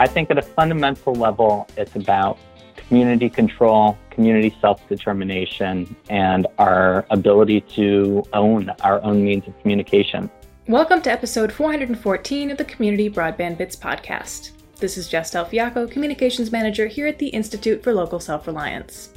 I 0.00 0.06
think 0.06 0.30
at 0.30 0.38
a 0.38 0.42
fundamental 0.42 1.12
level, 1.12 1.66
it's 1.76 1.96
about 1.96 2.38
community 2.76 3.28
control, 3.28 3.98
community 4.10 4.54
self 4.60 4.88
determination, 4.88 5.96
and 6.08 6.46
our 6.58 7.04
ability 7.10 7.62
to 7.74 8.22
own 8.32 8.70
our 8.84 9.02
own 9.02 9.24
means 9.24 9.48
of 9.48 9.60
communication. 9.60 10.30
Welcome 10.68 11.02
to 11.02 11.10
episode 11.10 11.52
414 11.52 12.52
of 12.52 12.58
the 12.58 12.64
Community 12.64 13.10
Broadband 13.10 13.58
Bits 13.58 13.74
podcast. 13.74 14.52
This 14.76 14.96
is 14.96 15.08
Jess 15.08 15.32
Del 15.32 15.44
Fiacco, 15.44 15.88
Communications 15.88 16.52
Manager 16.52 16.86
here 16.86 17.08
at 17.08 17.18
the 17.18 17.30
Institute 17.30 17.82
for 17.82 17.92
Local 17.92 18.20
Self 18.20 18.46
Reliance. 18.46 19.10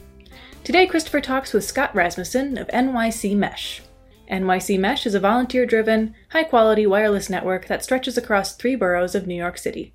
Today, 0.63 0.87
Christopher 0.87 1.21
talks 1.21 1.53
with 1.53 1.63
Scott 1.63 1.93
Rasmussen 1.93 2.57
of 2.57 2.67
NYC 2.69 3.35
Mesh. 3.35 3.83
NYC 4.31 4.79
Mesh 4.79 5.05
is 5.05 5.13
a 5.13 5.19
volunteer 5.19 5.67
driven, 5.67 6.15
high 6.31 6.43
quality 6.43 6.87
wireless 6.87 7.29
network 7.29 7.67
that 7.67 7.83
stretches 7.83 8.17
across 8.17 8.55
three 8.55 8.75
boroughs 8.75 9.13
of 9.13 9.27
New 9.27 9.35
York 9.35 9.59
City. 9.59 9.93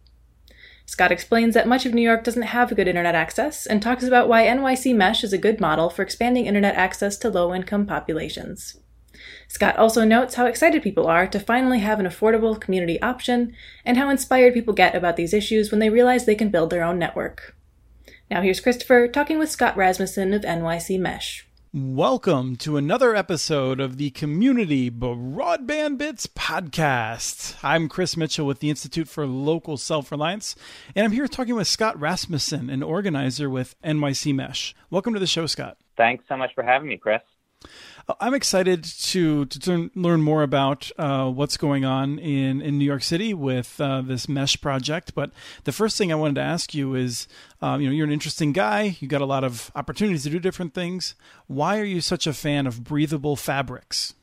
Scott 0.87 1.11
explains 1.11 1.55
that 1.55 1.67
much 1.67 1.85
of 1.85 1.93
New 1.93 2.03
York 2.03 2.23
doesn't 2.23 2.43
have 2.43 2.75
good 2.75 2.87
internet 2.87 3.17
access 3.17 3.67
and 3.67 3.83
talks 3.83 4.05
about 4.05 4.29
why 4.29 4.45
NYC 4.45 4.95
Mesh 4.95 5.25
is 5.25 5.33
a 5.33 5.39
good 5.39 5.61
model 5.61 5.91
for 5.91 6.03
expanding 6.03 6.47
internet 6.47 6.77
access 6.77 7.19
to 7.19 7.29
low 7.29 7.53
income 7.53 7.87
populations. 7.87 8.79
Scott 9.49 9.77
also 9.77 10.05
notes 10.05 10.37
how 10.37 10.47
excited 10.47 10.83
people 10.83 11.07
are 11.07 11.27
to 11.27 11.41
finally 11.41 11.81
have 11.81 11.99
an 11.99 12.07
affordable 12.07 12.59
community 12.61 13.01
option 13.03 13.55
and 13.85 13.97
how 13.97 14.09
inspired 14.09 14.55
people 14.55 14.75
get 14.75 14.95
about 14.95 15.17
these 15.17 15.35
issues 15.35 15.71
when 15.71 15.81
they 15.81 15.91
realize 15.91 16.25
they 16.25 16.35
can 16.35 16.51
build 16.51 16.71
their 16.71 16.85
own 16.85 16.99
network. 16.99 17.57
Now 18.31 18.43
here's 18.43 18.61
Christopher 18.61 19.09
talking 19.09 19.39
with 19.39 19.51
Scott 19.51 19.77
Rasmussen 19.77 20.33
of 20.35 20.43
NYC 20.43 21.01
Mesh. 21.01 21.46
Welcome 21.73 22.57
to 22.57 22.77
another 22.77 23.15
episode 23.15 23.81
of 23.81 23.97
the 23.97 24.11
Community 24.11 24.91
Broadband 24.91 25.99
Bits 25.99 26.27
podcast. 26.27 27.57
I'm 27.63 27.89
Chris 27.89 28.17
Mitchell 28.17 28.47
with 28.47 28.61
the 28.61 28.71
Institute 28.71 29.09
for 29.09 29.27
Local 29.27 29.77
Self 29.77 30.11
Reliance, 30.11 30.55
and 30.95 31.05
I'm 31.05 31.13
here 31.13 31.27
talking 31.27 31.55
with 31.57 31.67
Scott 31.67 31.99
Rasmussen, 32.01 32.71
an 32.71 32.83
organizer 32.83 33.51
with 33.51 33.75
NYC 33.83 34.35
Mesh. 34.35 34.75
Welcome 34.91 35.13
to 35.15 35.21
the 35.21 35.27
show, 35.27 35.47
Scott. 35.47 35.77
Thanks 35.97 36.25
so 36.29 36.37
much 36.37 36.55
for 36.55 36.63
having 36.63 36.89
me, 36.89 36.97
Chris. 36.97 37.21
I'm 38.21 38.35
excited 38.35 38.85
to 38.85 39.47
to 39.47 39.59
turn, 39.59 39.91
learn 39.95 40.23
more 40.23 40.43
about 40.43 40.91
uh, 40.97 41.29
what's 41.31 41.57
going 41.57 41.85
on 41.85 42.19
in, 42.19 42.61
in 42.61 42.79
New 42.79 42.85
York 42.85 43.03
City 43.03 43.35
with 43.35 43.81
uh, 43.81 44.01
this 44.01 44.29
mesh 44.29 44.61
project. 44.61 45.15
But 45.15 45.33
the 45.65 45.73
first 45.73 45.99
thing 45.99 46.13
I 46.13 46.15
wanted 46.15 46.37
to 46.37 46.43
ask 46.43 46.73
you 46.75 46.95
is, 46.95 47.27
um, 47.61 47.81
you 47.81 47.89
know, 47.89 47.95
you're 47.95 48.07
an 48.07 48.13
interesting 48.13 48.53
guy. 48.53 48.97
You 49.01 49.09
got 49.09 49.23
a 49.23 49.27
lot 49.27 49.43
of 49.43 49.73
opportunities 49.75 50.23
to 50.23 50.31
do 50.31 50.39
different 50.39 50.73
things. 50.73 51.15
Why 51.49 51.79
are 51.81 51.85
you 51.85 52.01
such 52.01 52.27
a 52.27 52.33
fan 52.33 52.67
of 52.67 52.85
breathable 52.85 53.35
fabrics? 53.35 54.15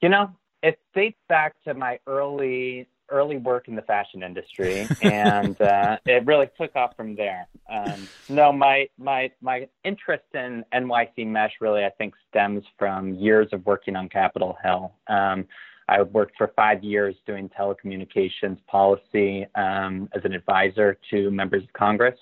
You 0.00 0.08
know, 0.08 0.30
it 0.62 0.78
dates 0.94 1.18
back 1.28 1.54
to 1.64 1.74
my 1.74 1.98
early 2.06 2.86
early 3.08 3.36
work 3.36 3.68
in 3.68 3.74
the 3.74 3.82
fashion 3.82 4.22
industry, 4.22 4.86
and 5.02 5.60
uh, 5.60 5.98
it 6.06 6.24
really 6.26 6.48
took 6.58 6.74
off 6.76 6.96
from 6.96 7.14
there. 7.14 7.46
Um, 7.70 8.08
no, 8.28 8.52
my 8.52 8.88
my 8.98 9.30
my 9.40 9.68
interest 9.84 10.24
in 10.34 10.64
NYC 10.74 11.26
Mesh 11.26 11.52
really, 11.60 11.84
I 11.84 11.90
think, 11.90 12.14
stems 12.30 12.64
from 12.78 13.14
years 13.14 13.48
of 13.52 13.64
working 13.66 13.96
on 13.96 14.08
Capitol 14.08 14.56
Hill. 14.62 14.92
Um, 15.08 15.46
I 15.88 16.02
worked 16.02 16.36
for 16.38 16.52
five 16.54 16.82
years 16.82 17.14
doing 17.26 17.50
telecommunications 17.50 18.58
policy 18.66 19.46
um, 19.56 20.08
as 20.14 20.24
an 20.24 20.32
advisor 20.32 20.96
to 21.10 21.30
members 21.30 21.64
of 21.64 21.72
Congress 21.72 22.18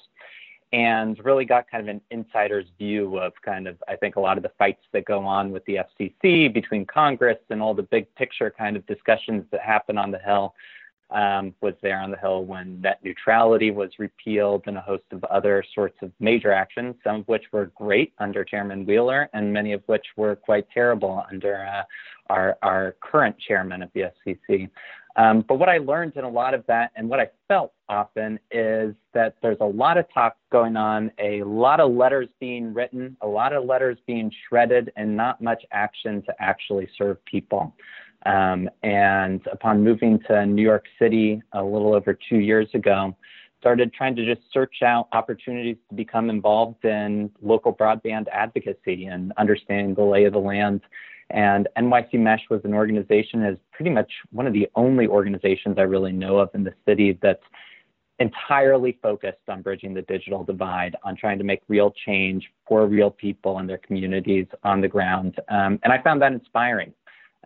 and 0.73 1.19
really 1.25 1.45
got 1.45 1.69
kind 1.71 1.89
of 1.89 1.95
an 1.95 2.01
insider's 2.11 2.67
view 2.79 3.19
of 3.19 3.33
kind 3.45 3.67
of, 3.67 3.77
I 3.89 3.97
think, 3.97 4.17
a 4.17 4.21
lot 4.21 4.37
of 4.37 4.43
the 4.43 4.53
fights 4.57 4.83
that 4.93 5.05
go 5.05 5.25
on 5.27 5.51
with 5.51 5.65
the 5.65 5.79
FCC 6.01 6.53
between 6.53 6.87
Congress 6.87 7.39
and 7.51 7.61
all 7.61 7.75
the 7.75 7.83
big 7.83 8.13
picture 8.15 8.55
kind 8.57 8.77
of 8.77 8.87
discussions 8.87 9.45
that 9.51 9.61
happen 9.61 9.99
on 9.99 10.11
the 10.11 10.19
Hill 10.19 10.55
um, 11.11 11.55
was 11.61 11.75
there 11.83 11.99
on 11.99 12.11
the 12.11 12.17
Hill 12.17 12.45
when 12.45 12.81
net 12.81 13.01
neutrality 13.03 13.71
was 13.71 13.91
repealed 13.99 14.63
and 14.67 14.77
a 14.77 14.81
host 14.81 15.05
of 15.11 15.25
other 15.25 15.65
sorts 15.75 15.97
of 16.03 16.13
major 16.21 16.53
actions, 16.53 16.95
some 17.03 17.17
of 17.17 17.29
which 17.29 17.45
were 17.53 17.67
great 17.75 18.13
under 18.19 18.45
Chairman 18.45 18.87
Wheeler 18.87 19.29
and 19.33 19.53
many 19.53 19.73
of 19.73 19.83
which 19.87 20.07
were 20.17 20.37
quite 20.37 20.71
terrible 20.73 21.25
under 21.31 21.67
uh, 21.67 21.83
our, 22.29 22.57
our 22.63 22.95
current 23.01 23.37
chairman 23.39 23.83
of 23.83 23.91
the 23.95 24.05
FCC. 24.27 24.71
Um, 25.17 25.45
but 25.47 25.57
what 25.57 25.69
I 25.69 25.79
learned 25.79 26.15
in 26.17 26.25
a 26.25 26.29
lot 26.29 26.55
of 26.55 26.65
that 26.67 26.93
and 26.97 27.09
what 27.09 27.21
I 27.21 27.29
felt 27.49 27.73
often 27.89 28.39
is 28.51 28.95
that 29.13 29.37
there's 29.43 29.59
a 29.61 29.67
lot 29.67 29.99
of 29.99 30.07
talk 30.13 30.37
going 30.53 30.77
on, 30.77 31.11
a 31.19 31.43
lot 31.43 31.81
of 31.81 31.93
letters 31.93 32.29
being 32.39 32.73
written, 32.73 33.17
a 33.21 33.27
lot 33.27 33.53
of 33.53 33.65
letters 33.65 33.99
being 34.07 34.31
shredded, 34.49 34.93
and 34.97 35.17
not 35.17 35.41
much 35.41 35.65
action 35.73 36.23
to 36.23 36.35
actually 36.39 36.89
serve 36.97 37.23
people. 37.25 37.75
Um, 38.27 38.69
and 38.83 39.41
upon 39.51 39.83
moving 39.83 40.21
to 40.29 40.47
New 40.47 40.63
York 40.63 40.85
City 40.99 41.43
a 41.53 41.63
little 41.63 41.95
over 41.95 42.17
two 42.29 42.39
years 42.39 42.69
ago, 42.75 43.17
started 43.59 43.93
trying 43.93 44.17
to 44.17 44.25
just 44.25 44.47
search 44.53 44.83
out 44.83 45.09
opportunities 45.13 45.77
to 45.89 45.95
become 45.95 46.31
involved 46.31 46.85
in 46.85 47.31
local 47.43 47.75
broadband 47.75 48.27
advocacy 48.33 49.07
and 49.07 49.33
understanding 49.37 49.95
the 49.95 50.03
lay 50.03 50.25
of 50.25 50.33
the 50.33 50.39
land. 50.39 50.81
And 51.31 51.69
NYC 51.79 52.15
Mesh 52.15 52.43
was 52.51 52.61
an 52.65 52.75
organization, 52.75 53.45
is 53.45 53.59
pretty 53.73 53.91
much 53.91 54.11
one 54.31 54.47
of 54.47 54.53
the 54.53 54.69
only 54.75 55.07
organizations 55.07 55.77
I 55.79 55.83
really 55.83 56.13
know 56.13 56.39
of 56.39 56.51
in 56.55 56.65
the 56.65 56.75
city 56.87 57.19
that's 57.23 57.43
entirely 58.19 58.99
focused 59.03 59.49
on 59.49 59.63
bridging 59.63 59.95
the 59.95 60.03
digital 60.03 60.45
divide, 60.45 60.95
on 61.05 61.17
trying 61.17 61.39
to 61.39 61.45
make 61.45 61.61
real 61.69 61.93
change 62.07 62.45
for 62.69 62.87
real 62.87 63.11
people 63.11 63.59
and 63.59 63.69
their 63.69 63.79
communities 63.79 64.47
on 64.63 64.81
the 64.81 64.89
ground. 64.89 65.37
Um, 65.49 65.79
and 65.83 65.93
I 65.93 66.03
found 66.03 66.21
that 66.23 66.33
inspiring 66.33 66.93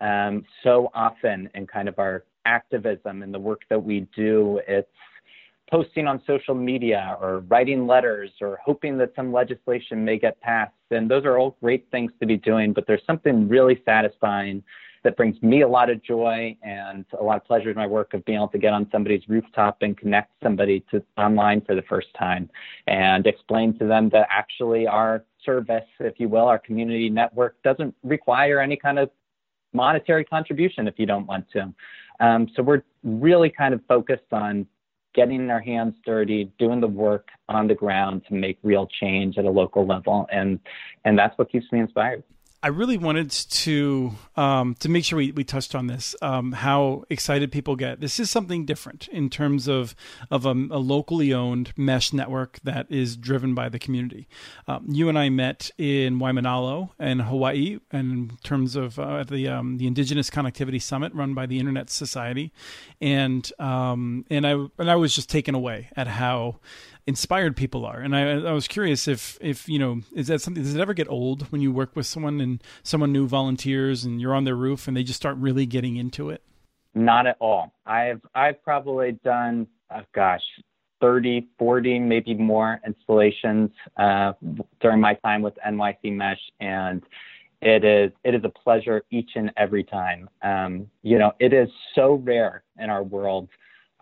um, 0.01 0.45
so 0.63 0.91
often 0.95 1.49
in 1.55 1.67
kind 1.67 1.89
of 1.89 1.99
our 1.99 2.25
activism 2.45 3.23
and 3.23 3.33
the 3.33 3.39
work 3.39 3.63
that 3.71 3.83
we 3.83 4.07
do, 4.17 4.61
it's 4.67 4.89
posting 5.71 6.07
on 6.07 6.23
social 6.27 6.55
media 6.55 7.17
or 7.21 7.41
writing 7.41 7.87
letters 7.87 8.31
or 8.41 8.59
hoping 8.65 8.99
that 8.99 9.13
some 9.17 9.33
legislation 9.33 10.05
may 10.05 10.19
get 10.19 10.41
passed. 10.41 10.73
And 10.91 11.11
those 11.11 11.25
are 11.25 11.39
all 11.39 11.57
great 11.63 11.87
things 11.91 12.13
to 12.21 12.27
be 12.27 12.37
doing, 12.37 12.73
but 12.73 12.87
there's 12.87 13.03
something 13.07 13.49
really 13.49 13.81
satisfying 13.85 14.63
that 15.05 15.17
brings 15.17 15.41
me 15.43 15.61
a 15.63 15.69
lot 15.69 15.91
of 15.91 16.03
joy 16.03 16.57
and 16.63 17.05
a 17.21 17.23
lot 17.23 17.37
of 17.37 17.45
pleasure 17.45 17.71
in 17.71 17.77
my 17.77 17.87
work 17.87 18.15
of 18.15 18.25
being 18.25 18.37
able 18.37 18.49
to 18.49 18.59
get 18.59 18.73
on 18.73 18.89
somebody's 18.91 19.23
rooftop 19.29 19.77
and 19.83 19.97
connect 19.99 20.33
somebody 20.43 20.83
to 20.91 21.03
online 21.19 21.61
for 21.61 21.75
the 21.75 21.83
first 21.83 22.09
time 22.19 22.49
and 22.87 23.27
explain 23.27 23.79
to 23.79 23.87
them 23.87 24.09
that 24.09 24.27
actually 24.31 24.87
our 24.87 25.23
service, 25.45 25.85
if 26.01 26.19
you 26.19 26.29
will, 26.29 26.47
our 26.47 26.59
community 26.59 27.11
network 27.11 27.63
doesn't 27.63 27.95
require 28.03 28.61
any 28.61 28.77
kind 28.77 28.99
of 28.99 29.11
monetary 29.75 30.25
contribution 30.25 30.89
if 30.89 30.95
you 30.99 31.05
don't 31.05 31.27
want 31.27 31.45
to. 31.51 31.73
Um, 32.21 32.49
so 32.57 32.63
we're 32.63 32.83
really 33.03 33.51
kind 33.51 33.75
of 33.75 33.81
focused 33.87 34.33
on 34.33 34.67
getting 35.15 35.51
our 35.51 35.61
hands 35.61 35.95
dirty, 36.05 36.53
doing 36.59 36.81
the 36.81 36.89
work 36.89 37.29
on 37.49 37.69
the 37.69 37.75
ground 37.75 38.23
to 38.29 38.35
make 38.35 38.59
real 38.63 38.87
change 39.01 39.39
at 39.39 39.45
a 39.45 39.51
local 39.51 39.87
level, 39.87 40.27
and 40.33 40.59
and 41.05 41.19
that's 41.19 41.37
what 41.39 41.51
keeps 41.51 41.71
me 41.73 41.81
inspired. 41.81 42.23
I 42.65 42.69
really 42.69 42.97
wanted 42.97 43.31
to 43.31 44.13
um, 44.37 44.75
to 44.77 44.89
make 44.89 45.05
sure 45.05 45.19
we, 45.19 45.33
we 45.33 45.45
touched 45.45 45.75
on 45.75 45.87
this. 45.87 46.17
Um, 46.23 46.53
how 46.53 47.05
excited 47.11 47.53
people 47.53 47.77
get. 47.77 48.01
This 48.01 48.19
is 48.19 48.31
something 48.31 48.65
different 48.65 49.07
in 49.09 49.29
terms 49.29 49.69
of 49.69 49.95
of 50.31 50.47
a, 50.47 50.53
a 50.53 50.81
locally 50.81 51.35
owned 51.35 51.75
mesh 51.77 52.15
network 52.15 52.61
that 52.65 52.87
is 52.89 53.19
driven 53.19 53.55
by 53.55 53.69
the 53.69 53.79
community. 53.79 54.29
Um, 54.67 54.87
you 54.89 55.11
and 55.11 55.19
I 55.19 55.29
met 55.29 55.73
in 55.77 56.19
Waimanalo 56.19 56.89
in 56.99 57.19
Hawaii, 57.19 57.81
and 57.93 58.31
in 58.31 58.37
terms 58.43 58.77
of 58.77 58.99
uh, 58.99 59.25
the 59.25 59.47
um, 59.47 59.77
the 59.77 59.87
Indigenous 59.87 60.31
Connectivity 60.31 60.81
Summit 60.81 61.15
run 61.15 61.35
by 61.35 61.45
the 61.45 61.59
Internet 61.59 61.91
Society, 61.91 62.51
and 62.99 63.53
um, 63.59 64.25
and 64.31 64.47
I 64.47 64.53
and 64.79 64.91
I 64.91 64.97
was 64.97 65.15
just 65.15 65.29
taken 65.29 65.55
away 65.55 65.91
at 65.97 66.07
how 66.07 66.61
inspired 67.07 67.57
people 67.57 67.85
are. 67.85 68.01
And 68.01 68.17
I, 68.17 68.49
I 68.49 68.53
was 68.53 68.67
curious 68.67 69.07
if, 69.09 69.39
if, 69.41 69.69
you 69.69 69.79
know, 69.79 70.01
is 70.15 70.29
that 70.29 70.41
something, 70.41 70.63
does 70.63 70.75
it 70.75 70.81
ever 70.81 70.95
get 70.95 71.09
old 71.09 71.51
when 71.53 71.61
you 71.61 71.73
work 71.73 71.95
with 71.95 72.07
someone 72.07 72.41
and 72.41 72.63
someone 72.83 73.13
new 73.13 73.27
volunteers 73.27 74.05
and 74.05 74.21
you're 74.21 74.35
on 74.35 74.45
their 74.45 74.57
roof 74.57 74.89
and 74.89 74.97
they 74.97 75.03
just 75.03 75.17
start 75.17 75.37
really 75.37 75.67
getting 75.67 75.97
into 75.97 76.31
it? 76.31 76.43
Not 76.95 77.27
at 77.27 77.37
all. 77.41 77.73
I've, 77.87 78.21
I've 78.35 78.63
probably 78.63 79.13
done, 79.25 79.67
oh 79.95 80.03
gosh, 80.15 80.43
30, 81.01 81.49
40, 81.59 81.99
maybe 81.99 82.35
more 82.35 82.81
installations 82.87 83.71
uh, 83.97 84.33
during 84.81 85.01
my 85.01 85.15
time 85.15 85.43
with 85.43 85.55
NYC 85.67 86.13
Mesh. 86.13 86.39
And 86.61 87.03
it 87.61 87.83
is 87.83 88.13
it 88.25 88.35
is 88.35 88.43
a 88.45 88.51
pleasure 88.51 89.03
each 89.11 89.31
and 89.37 89.51
every 89.57 89.85
time. 89.85 90.29
Um, 90.43 90.87
you 91.03 91.19
know, 91.19 91.33
it 91.41 91.53
is 91.53 91.69
so 91.95 92.15
rare 92.15 92.63
in 92.79 92.91
our 92.91 93.03
world 93.03 93.49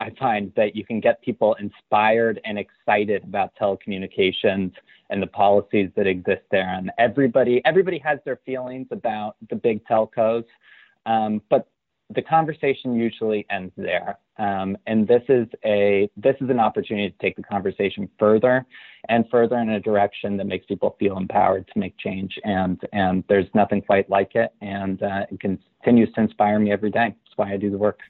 I 0.02 0.10
find 0.18 0.52
that 0.56 0.74
you 0.74 0.84
can 0.84 0.98
get 0.98 1.22
people 1.22 1.54
inspired 1.54 2.40
and 2.44 2.58
excited 2.58 3.22
about 3.22 3.52
telecommunications 3.60 4.72
and 5.10 5.22
the 5.22 5.28
policies 5.28 5.90
that 5.96 6.08
exist 6.08 6.42
there. 6.50 6.68
And 6.74 6.90
everybody, 6.98 7.62
everybody 7.64 7.98
has 7.98 8.18
their 8.24 8.40
feelings 8.44 8.88
about 8.90 9.36
the 9.48 9.56
big 9.56 9.84
telcos, 9.86 10.44
um, 11.06 11.40
but 11.50 11.68
the 12.14 12.22
conversation 12.22 12.94
usually 12.94 13.46
ends 13.48 13.72
there. 13.76 14.18
Um, 14.38 14.76
and 14.86 15.06
this 15.06 15.22
is 15.28 15.46
a 15.64 16.10
this 16.16 16.34
is 16.40 16.50
an 16.50 16.58
opportunity 16.58 17.10
to 17.10 17.18
take 17.18 17.36
the 17.36 17.42
conversation 17.42 18.08
further 18.18 18.66
and 19.08 19.24
further 19.30 19.56
in 19.58 19.70
a 19.70 19.80
direction 19.80 20.36
that 20.38 20.46
makes 20.46 20.66
people 20.66 20.96
feel 20.98 21.16
empowered 21.16 21.68
to 21.72 21.78
make 21.78 21.96
change. 21.98 22.38
And 22.44 22.80
and 22.92 23.24
there's 23.28 23.46
nothing 23.54 23.82
quite 23.82 24.10
like 24.10 24.34
it, 24.34 24.50
and 24.60 25.02
uh, 25.02 25.26
it 25.30 25.40
continues 25.40 26.12
to 26.14 26.22
inspire 26.22 26.58
me 26.58 26.72
every 26.72 26.90
day. 26.90 27.14
That's 27.24 27.36
why 27.36 27.52
I 27.52 27.56
do 27.56 27.70
the 27.70 27.78
work. 27.78 28.00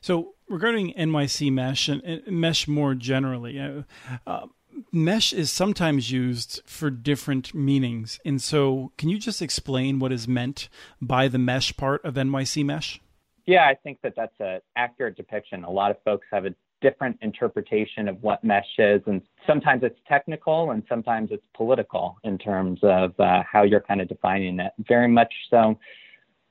So 0.00 0.33
regarding 0.48 0.92
NYC 0.94 1.52
Mesh 1.52 1.88
and, 1.88 2.22
Mesh 2.26 2.68
more 2.68 2.94
generally, 2.94 3.58
uh, 3.58 3.82
uh, 4.26 4.46
Mesh 4.92 5.32
is 5.32 5.50
sometimes 5.50 6.10
used 6.10 6.60
for 6.66 6.90
different 6.90 7.54
meanings. 7.54 8.18
And 8.24 8.42
so, 8.42 8.92
can 8.98 9.08
you 9.08 9.18
just 9.18 9.40
explain 9.40 9.98
what 9.98 10.12
is 10.12 10.26
meant 10.26 10.68
by 11.00 11.28
the 11.28 11.38
mesh 11.38 11.76
part 11.76 12.04
of 12.04 12.14
NYC 12.14 12.64
Mesh? 12.64 13.00
Yeah, 13.46 13.66
I 13.66 13.74
think 13.74 13.98
that 14.02 14.14
that's 14.16 14.34
an 14.40 14.60
accurate 14.76 15.16
depiction. 15.16 15.64
A 15.64 15.70
lot 15.70 15.90
of 15.90 15.98
folks 16.04 16.26
have 16.32 16.46
a 16.46 16.54
different 16.80 17.18
interpretation 17.22 18.08
of 18.08 18.22
what 18.22 18.42
mesh 18.42 18.64
is, 18.78 19.00
and 19.06 19.22
sometimes 19.46 19.82
it's 19.82 19.98
technical 20.08 20.70
and 20.70 20.82
sometimes 20.88 21.30
it's 21.30 21.46
political 21.54 22.16
in 22.24 22.36
terms 22.38 22.80
of 22.82 23.18
uh, 23.20 23.42
how 23.50 23.62
you're 23.62 23.80
kind 23.80 24.00
of 24.00 24.08
defining 24.08 24.58
it. 24.60 24.72
Very 24.86 25.08
much 25.08 25.32
so 25.50 25.78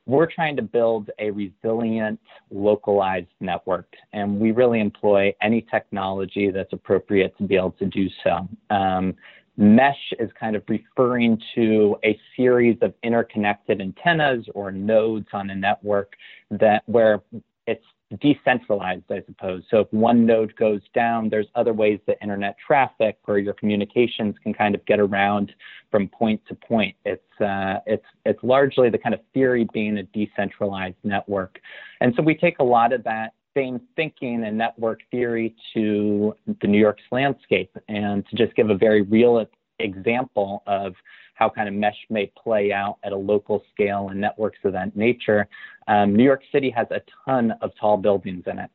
we're 0.06 0.30
trying 0.30 0.56
to 0.56 0.62
build 0.62 1.10
a 1.18 1.30
resilient, 1.30 2.20
localized 2.50 3.28
network, 3.40 3.86
and 4.12 4.38
we 4.38 4.52
really 4.52 4.80
employ 4.80 5.34
any 5.40 5.62
technology 5.70 6.50
that's 6.50 6.72
appropriate 6.72 7.36
to 7.38 7.44
be 7.44 7.56
able 7.56 7.72
to 7.72 7.86
do 7.86 8.08
so. 8.22 8.48
Um, 8.74 9.14
mesh 9.56 10.12
is 10.18 10.30
kind 10.38 10.56
of 10.56 10.62
referring 10.68 11.40
to 11.54 11.96
a 12.04 12.18
series 12.36 12.76
of 12.82 12.92
interconnected 13.02 13.80
antennas 13.80 14.44
or 14.54 14.70
nodes 14.72 15.28
on 15.32 15.50
a 15.50 15.54
network 15.54 16.14
that 16.50 16.82
where 16.86 17.20
it's 17.66 17.84
decentralized, 18.20 19.04
I 19.10 19.22
suppose. 19.26 19.62
So 19.70 19.80
if 19.80 19.92
one 19.92 20.26
node 20.26 20.54
goes 20.56 20.80
down, 20.94 21.28
there's 21.28 21.46
other 21.54 21.72
ways 21.72 22.00
that 22.06 22.16
internet 22.22 22.56
traffic 22.64 23.18
or 23.26 23.38
your 23.38 23.54
communications 23.54 24.34
can 24.42 24.52
kind 24.52 24.74
of 24.74 24.84
get 24.86 25.00
around 25.00 25.52
from 25.90 26.08
point 26.08 26.40
to 26.48 26.54
point. 26.54 26.96
It's 27.04 27.40
uh, 27.40 27.80
it's 27.86 28.04
it's 28.24 28.42
largely 28.42 28.90
the 28.90 28.98
kind 28.98 29.14
of 29.14 29.20
theory 29.32 29.66
being 29.72 29.98
a 29.98 30.02
decentralized 30.02 30.96
network, 31.04 31.60
and 32.00 32.14
so 32.16 32.22
we 32.22 32.34
take 32.34 32.58
a 32.58 32.64
lot 32.64 32.92
of 32.92 33.04
that 33.04 33.34
same 33.54 33.80
thinking 33.94 34.44
and 34.44 34.58
network 34.58 35.00
theory 35.10 35.54
to 35.72 36.34
the 36.60 36.66
New 36.66 36.80
York's 36.80 37.04
landscape, 37.12 37.76
and 37.88 38.26
to 38.28 38.36
just 38.36 38.54
give 38.56 38.70
a 38.70 38.76
very 38.76 39.02
real 39.02 39.46
example 39.78 40.62
of 40.66 40.94
how 41.34 41.48
kind 41.48 41.68
of 41.68 41.74
mesh 41.74 41.96
may 42.10 42.30
play 42.42 42.72
out 42.72 42.96
at 43.04 43.12
a 43.12 43.16
local 43.16 43.62
scale 43.72 44.08
and 44.10 44.20
networks 44.20 44.58
of 44.64 44.72
that 44.72 44.96
nature. 44.96 45.46
Um, 45.88 46.14
New 46.14 46.24
York 46.24 46.42
City 46.52 46.70
has 46.70 46.86
a 46.90 47.00
ton 47.24 47.52
of 47.60 47.72
tall 47.78 47.96
buildings 47.96 48.44
in 48.46 48.58
it. 48.58 48.70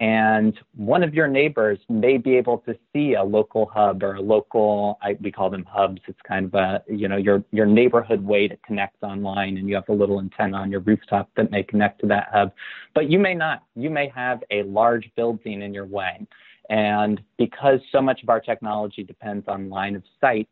And 0.00 0.56
one 0.76 1.02
of 1.02 1.12
your 1.12 1.26
neighbors 1.26 1.80
may 1.88 2.18
be 2.18 2.36
able 2.36 2.58
to 2.58 2.78
see 2.92 3.14
a 3.14 3.22
local 3.22 3.66
hub 3.66 4.04
or 4.04 4.14
a 4.14 4.20
local, 4.20 4.96
I, 5.02 5.16
we 5.20 5.32
call 5.32 5.50
them 5.50 5.64
hubs. 5.64 6.00
It's 6.06 6.20
kind 6.26 6.46
of 6.46 6.54
a, 6.54 6.84
you 6.88 7.08
know, 7.08 7.16
your, 7.16 7.42
your 7.50 7.66
neighborhood 7.66 8.22
way 8.24 8.46
to 8.46 8.56
connect 8.64 9.02
online 9.02 9.56
and 9.56 9.68
you 9.68 9.74
have 9.74 9.88
a 9.88 9.92
little 9.92 10.20
antenna 10.20 10.56
on 10.58 10.70
your 10.70 10.80
rooftop 10.80 11.28
that 11.36 11.50
may 11.50 11.64
connect 11.64 12.00
to 12.02 12.06
that 12.08 12.28
hub. 12.32 12.52
But 12.94 13.10
you 13.10 13.18
may 13.18 13.34
not. 13.34 13.64
You 13.74 13.90
may 13.90 14.08
have 14.14 14.44
a 14.52 14.62
large 14.62 15.10
building 15.16 15.62
in 15.62 15.74
your 15.74 15.86
way. 15.86 16.24
And 16.70 17.20
because 17.36 17.80
so 17.90 18.00
much 18.00 18.22
of 18.22 18.28
our 18.28 18.40
technology 18.40 19.02
depends 19.02 19.48
on 19.48 19.68
line 19.68 19.96
of 19.96 20.04
sight, 20.20 20.48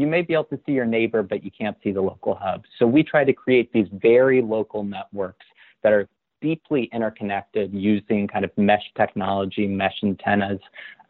you 0.00 0.06
may 0.06 0.22
be 0.22 0.32
able 0.32 0.44
to 0.44 0.58
see 0.64 0.72
your 0.72 0.86
neighbor, 0.86 1.22
but 1.22 1.44
you 1.44 1.50
can't 1.50 1.76
see 1.84 1.92
the 1.92 2.00
local 2.00 2.34
hub. 2.34 2.64
So 2.78 2.86
we 2.86 3.02
try 3.02 3.24
to 3.24 3.32
create 3.32 3.72
these 3.72 3.86
very 3.92 4.40
local 4.40 4.82
networks 4.82 5.44
that 5.82 5.92
are 5.92 6.08
deeply 6.40 6.88
interconnected 6.92 7.72
using 7.74 8.26
kind 8.26 8.44
of 8.44 8.50
mesh 8.56 8.82
technology, 8.96 9.66
mesh 9.66 9.96
antennas, 10.02 10.58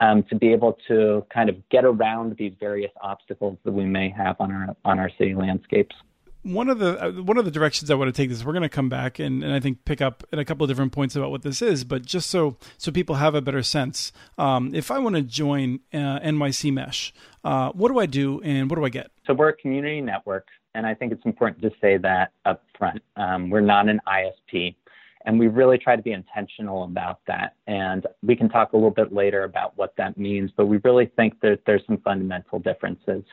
um, 0.00 0.24
to 0.24 0.34
be 0.34 0.52
able 0.52 0.76
to 0.88 1.24
kind 1.32 1.48
of 1.48 1.56
get 1.68 1.84
around 1.84 2.36
these 2.36 2.52
various 2.58 2.90
obstacles 3.00 3.56
that 3.64 3.72
we 3.72 3.84
may 3.84 4.10
have 4.10 4.34
on 4.40 4.50
our 4.50 4.76
on 4.84 4.98
our 4.98 5.10
city 5.18 5.34
landscapes 5.34 5.94
one 6.42 6.68
of 6.68 6.78
the 6.78 7.02
uh, 7.02 7.10
one 7.22 7.36
of 7.36 7.44
the 7.44 7.50
directions 7.50 7.90
I 7.90 7.94
want 7.94 8.14
to 8.14 8.22
take 8.22 8.30
this, 8.30 8.44
we're 8.44 8.52
going 8.52 8.62
to 8.62 8.68
come 8.68 8.88
back 8.88 9.18
and, 9.18 9.44
and 9.44 9.52
I 9.52 9.60
think 9.60 9.84
pick 9.84 10.00
up 10.00 10.24
at 10.32 10.38
a 10.38 10.44
couple 10.44 10.64
of 10.64 10.70
different 10.70 10.92
points 10.92 11.14
about 11.16 11.30
what 11.30 11.42
this 11.42 11.60
is. 11.60 11.84
But 11.84 12.04
just 12.04 12.30
so 12.30 12.56
so 12.78 12.90
people 12.90 13.16
have 13.16 13.34
a 13.34 13.42
better 13.42 13.62
sense, 13.62 14.12
um, 14.38 14.74
if 14.74 14.90
I 14.90 14.98
want 14.98 15.16
to 15.16 15.22
join 15.22 15.80
uh, 15.92 16.20
NYC 16.20 16.72
Mesh, 16.72 17.12
uh, 17.44 17.70
what 17.72 17.88
do 17.88 17.98
I 17.98 18.06
do 18.06 18.40
and 18.42 18.70
what 18.70 18.76
do 18.76 18.84
I 18.84 18.88
get? 18.88 19.10
So 19.26 19.34
we're 19.34 19.50
a 19.50 19.56
community 19.56 20.00
network, 20.00 20.48
and 20.74 20.86
I 20.86 20.94
think 20.94 21.12
it's 21.12 21.24
important 21.24 21.62
to 21.62 21.70
say 21.80 21.98
that 21.98 22.32
up 22.44 22.64
front. 22.78 23.02
Um, 23.16 23.50
we're 23.50 23.60
not 23.60 23.88
an 23.88 24.00
ISP, 24.06 24.74
and 25.26 25.38
we 25.38 25.48
really 25.48 25.76
try 25.76 25.94
to 25.94 26.02
be 26.02 26.12
intentional 26.12 26.84
about 26.84 27.20
that. 27.26 27.54
And 27.66 28.06
we 28.22 28.34
can 28.34 28.48
talk 28.48 28.72
a 28.72 28.76
little 28.76 28.90
bit 28.90 29.12
later 29.12 29.44
about 29.44 29.76
what 29.76 29.94
that 29.98 30.16
means, 30.16 30.50
but 30.56 30.66
we 30.66 30.78
really 30.84 31.06
think 31.16 31.40
that 31.40 31.60
there's 31.66 31.82
some 31.86 31.98
fundamental 31.98 32.58
differences. 32.58 33.24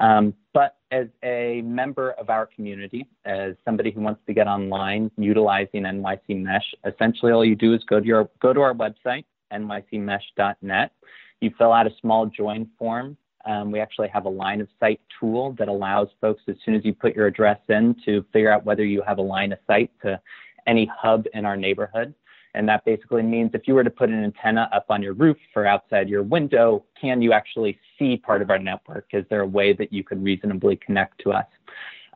Um, 0.00 0.34
but 0.54 0.76
as 0.90 1.06
a 1.22 1.62
member 1.62 2.12
of 2.12 2.30
our 2.30 2.46
community, 2.46 3.06
as 3.24 3.54
somebody 3.64 3.90
who 3.90 4.00
wants 4.00 4.20
to 4.26 4.32
get 4.32 4.46
online 4.46 5.10
utilizing 5.16 5.82
NYC 5.82 6.42
Mesh, 6.42 6.74
essentially 6.86 7.32
all 7.32 7.44
you 7.44 7.56
do 7.56 7.74
is 7.74 7.82
go 7.84 8.00
to 8.00 8.06
your 8.06 8.28
go 8.40 8.52
to 8.52 8.60
our 8.60 8.74
website, 8.74 9.24
nycmesh.net. 9.52 10.92
You 11.40 11.50
fill 11.56 11.72
out 11.72 11.86
a 11.86 11.90
small 12.00 12.26
join 12.26 12.68
form. 12.78 13.16
Um, 13.44 13.70
we 13.70 13.80
actually 13.80 14.08
have 14.08 14.24
a 14.24 14.30
line 14.30 14.60
of 14.60 14.68
sight 14.80 15.00
tool 15.18 15.54
that 15.58 15.68
allows 15.68 16.08
folks, 16.20 16.42
as 16.48 16.56
soon 16.64 16.74
as 16.74 16.84
you 16.84 16.92
put 16.92 17.14
your 17.14 17.26
address 17.26 17.58
in, 17.68 17.94
to 18.04 18.24
figure 18.32 18.52
out 18.52 18.64
whether 18.64 18.84
you 18.84 19.02
have 19.06 19.18
a 19.18 19.22
line 19.22 19.52
of 19.52 19.58
sight 19.66 19.90
to 20.02 20.20
any 20.66 20.90
hub 20.94 21.24
in 21.34 21.44
our 21.44 21.56
neighborhood. 21.56 22.14
And 22.54 22.68
that 22.68 22.84
basically 22.84 23.22
means 23.22 23.50
if 23.54 23.68
you 23.68 23.74
were 23.74 23.84
to 23.84 23.90
put 23.90 24.08
an 24.08 24.24
antenna 24.24 24.68
up 24.72 24.86
on 24.88 25.02
your 25.02 25.12
roof 25.12 25.36
or 25.54 25.66
outside 25.66 26.08
your 26.08 26.22
window, 26.22 26.84
can 27.00 27.20
you 27.22 27.32
actually 27.32 27.78
see 27.98 28.16
part 28.16 28.42
of 28.42 28.50
our 28.50 28.58
network? 28.58 29.06
Is 29.12 29.24
there 29.30 29.42
a 29.42 29.46
way 29.46 29.72
that 29.74 29.92
you 29.92 30.02
could 30.02 30.22
reasonably 30.22 30.76
connect 30.76 31.20
to 31.22 31.32
us? 31.32 31.46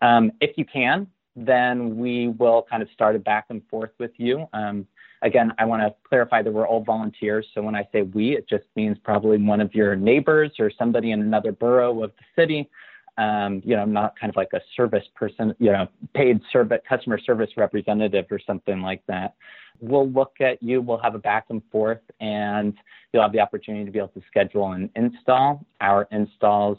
Um, 0.00 0.32
if 0.40 0.56
you 0.56 0.64
can, 0.64 1.06
then 1.36 1.96
we 1.96 2.28
will 2.28 2.66
kind 2.68 2.82
of 2.82 2.88
start 2.92 3.16
a 3.16 3.18
back 3.18 3.46
and 3.50 3.62
forth 3.68 3.90
with 3.98 4.10
you. 4.16 4.46
Um, 4.52 4.86
again, 5.22 5.52
I 5.58 5.64
want 5.64 5.82
to 5.82 5.94
clarify 6.06 6.42
that 6.42 6.52
we're 6.52 6.66
all 6.66 6.82
volunteers. 6.82 7.46
So 7.54 7.62
when 7.62 7.74
I 7.74 7.88
say 7.92 8.02
we, 8.02 8.36
it 8.36 8.48
just 8.48 8.64
means 8.76 8.98
probably 9.02 9.38
one 9.38 9.60
of 9.60 9.74
your 9.74 9.96
neighbors 9.96 10.52
or 10.58 10.70
somebody 10.76 11.12
in 11.12 11.22
another 11.22 11.52
borough 11.52 12.02
of 12.02 12.12
the 12.18 12.42
city. 12.42 12.68
Um, 13.18 13.60
you 13.62 13.76
know, 13.76 13.84
not 13.84 14.18
kind 14.18 14.30
of 14.30 14.36
like 14.36 14.48
a 14.54 14.60
service 14.74 15.04
person, 15.14 15.54
you 15.58 15.70
know, 15.70 15.86
paid 16.14 16.40
service 16.50 16.80
customer 16.88 17.18
service 17.18 17.50
representative 17.58 18.24
or 18.30 18.40
something 18.46 18.80
like 18.80 19.02
that 19.06 19.34
we'll 19.82 20.08
look 20.08 20.40
at 20.40 20.62
you, 20.62 20.80
we'll 20.80 20.98
have 20.98 21.14
a 21.14 21.18
back 21.18 21.46
and 21.50 21.60
forth, 21.70 22.00
and 22.20 22.74
you'll 23.12 23.22
have 23.22 23.32
the 23.32 23.40
opportunity 23.40 23.84
to 23.84 23.90
be 23.90 23.98
able 23.98 24.08
to 24.08 24.22
schedule 24.28 24.72
an 24.72 24.88
install. 24.96 25.66
Our 25.80 26.08
installs, 26.12 26.78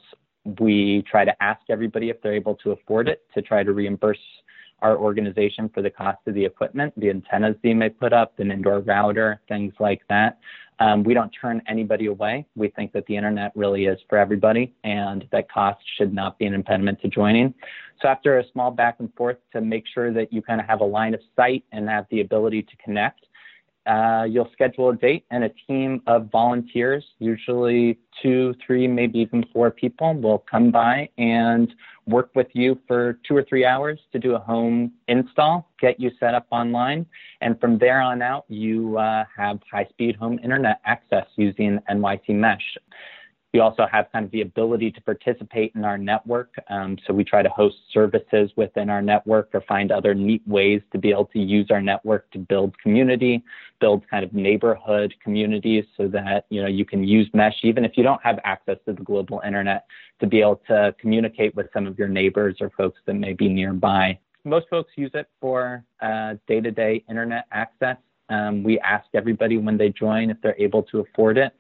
we 0.60 1.04
try 1.10 1.26
to 1.26 1.44
ask 1.44 1.62
everybody 1.70 2.10
if 2.10 2.22
they're 2.22 2.34
able 2.34 2.56
to 2.56 2.72
afford 2.72 3.10
it 3.10 3.22
to 3.36 3.42
try 3.42 3.64
to 3.64 3.74
reimburse 3.74 4.18
our 4.84 4.98
organization 4.98 5.70
for 5.74 5.82
the 5.82 5.90
cost 5.90 6.20
of 6.28 6.36
the 6.36 6.46
equipment, 6.46 6.94
the 6.98 7.10
antennas 7.10 7.56
they 7.64 7.74
may 7.74 7.90
put 7.90 8.14
up, 8.14 8.38
an 8.40 8.52
indoor 8.52 8.80
router, 8.82 9.42
things 9.48 9.74
like 9.80 10.02
that. 10.10 10.38
Um, 10.80 11.04
we 11.04 11.14
don't 11.14 11.30
turn 11.30 11.62
anybody 11.68 12.08
away. 12.08 12.46
We 12.56 12.68
think 12.70 12.92
that 12.94 13.06
the 13.06 13.16
internet 13.16 13.52
really 13.56 13.86
is 13.86 13.98
for 14.10 14.18
everybody 14.18 14.74
and 14.84 15.26
that 15.32 15.50
cost 15.50 15.80
should 15.98 16.14
not 16.14 16.38
be 16.38 16.46
an 16.46 16.54
impediment 16.54 17.02
to 17.02 17.08
joining. 17.08 17.54
So 18.02 18.10
after 18.10 18.40
a 18.40 18.44
small 18.52 18.72
back 18.72 18.98
and 19.00 19.14
forth 19.16 19.38
to 19.54 19.62
make 19.62 19.86
sure 19.94 20.12
that 20.14 20.34
you 20.34 20.42
kind 20.42 20.60
of 20.60 20.68
have 20.68 20.82
a 20.82 20.86
line 20.86 21.14
of 21.14 21.22
sight 21.36 21.64
and 21.72 21.88
have 21.88 22.06
the 22.12 22.22
ability 22.22 22.64
to 22.64 22.76
connect, 22.84 23.26
uh, 23.86 24.26
you'll 24.30 24.50
schedule 24.54 24.90
a 24.90 24.96
date 24.96 25.26
and 25.32 25.44
a 25.44 25.50
team 25.68 26.02
of 26.08 26.30
volunteers, 26.32 27.04
usually 27.20 28.00
two, 28.22 28.56
three, 28.66 28.88
maybe 28.88 29.20
even 29.20 29.46
four 29.52 29.72
people, 29.72 30.14
will 30.14 30.40
come 30.40 30.72
by 30.72 31.10
and 31.18 31.74
work 32.06 32.32
with 32.36 32.48
you 32.54 32.80
for 32.88 33.20
two 33.28 33.36
or 33.36 33.44
three 33.44 33.66
hours 33.66 34.00
to 34.12 34.20
do 34.20 34.36
a 34.36 34.40
home 34.40 34.92
install, 35.08 35.70
get 35.80 36.00
you 36.00 36.12
set 36.20 36.34
up 36.34 36.46
online, 36.52 37.06
and 37.42 37.60
from 37.60 37.78
there 37.78 38.02
on 38.02 38.22
out, 38.22 38.46
you 38.48 38.98
uh, 38.98 39.24
have 39.36 39.60
high 39.72 39.86
speed 39.90 40.16
home 40.16 40.40
internet 40.44 40.80
access 40.86 41.26
using 41.36 41.80
NYC 41.90 42.30
Mesh. 42.30 42.78
We 43.54 43.60
also 43.60 43.86
have 43.92 44.12
kind 44.12 44.26
of 44.26 44.32
the 44.32 44.42
ability 44.42 44.90
to 44.92 45.02
participate 45.02 45.74
in 45.76 45.86
our 45.86 45.98
network. 45.98 46.56
Um, 46.70 46.98
so 47.06 47.14
we 47.14 47.24
try 47.24 47.44
to 47.44 47.50
host 47.50 47.76
services 47.92 48.50
within 48.56 48.90
our 48.90 49.02
network 49.02 49.50
or 49.54 49.62
find 49.62 49.92
other 49.92 50.16
neat 50.16 50.42
ways 50.48 50.82
to 50.92 50.98
be 50.98 51.12
able 51.12 51.26
to 51.26 51.40
use 51.40 51.68
our 51.70 51.82
network 51.82 52.32
to 52.32 52.40
build 52.40 52.76
community, 52.80 53.44
build 53.80 54.10
kind 54.10 54.26
of 54.26 54.34
neighborhood 54.34 55.14
communities 55.24 55.86
so 55.96 56.08
that, 56.08 56.46
you 56.50 56.64
know, 56.64 56.68
you 56.68 56.84
can 56.84 57.04
use 57.04 57.30
mesh 57.36 57.54
even 57.62 57.86
if 57.86 57.92
you 57.96 58.02
don't 58.02 58.22
have 58.24 58.40
access 58.44 58.78
to 58.88 58.94
the 58.94 59.04
global 59.04 59.40
internet 59.46 59.86
to 60.20 60.26
be 60.26 60.42
able 60.42 60.60
to 60.68 60.96
communicate 61.00 61.54
with 61.56 61.68
some 61.74 61.86
of 61.86 62.00
your 62.00 62.08
neighbors 62.08 62.58
or 62.60 62.72
folks 62.76 63.00
that 63.06 63.14
may 63.14 63.34
be 63.34 63.48
nearby. 63.48 64.18
Most 64.46 64.68
folks 64.68 64.92
use 64.96 65.12
it 65.14 65.28
for 65.40 65.84
uh, 66.02 66.36
day-to-day 66.48 67.04
internet 67.08 67.46
access. 67.52 67.98
Um, 68.30 68.64
we 68.64 68.80
ask 68.80 69.06
everybody 69.14 69.58
when 69.58 69.78
they 69.78 69.90
join 69.90 70.32
if 70.32 70.38
they're 70.42 70.56
able 70.58 70.82
to 70.84 71.02
afford 71.02 71.38
it 71.38 71.54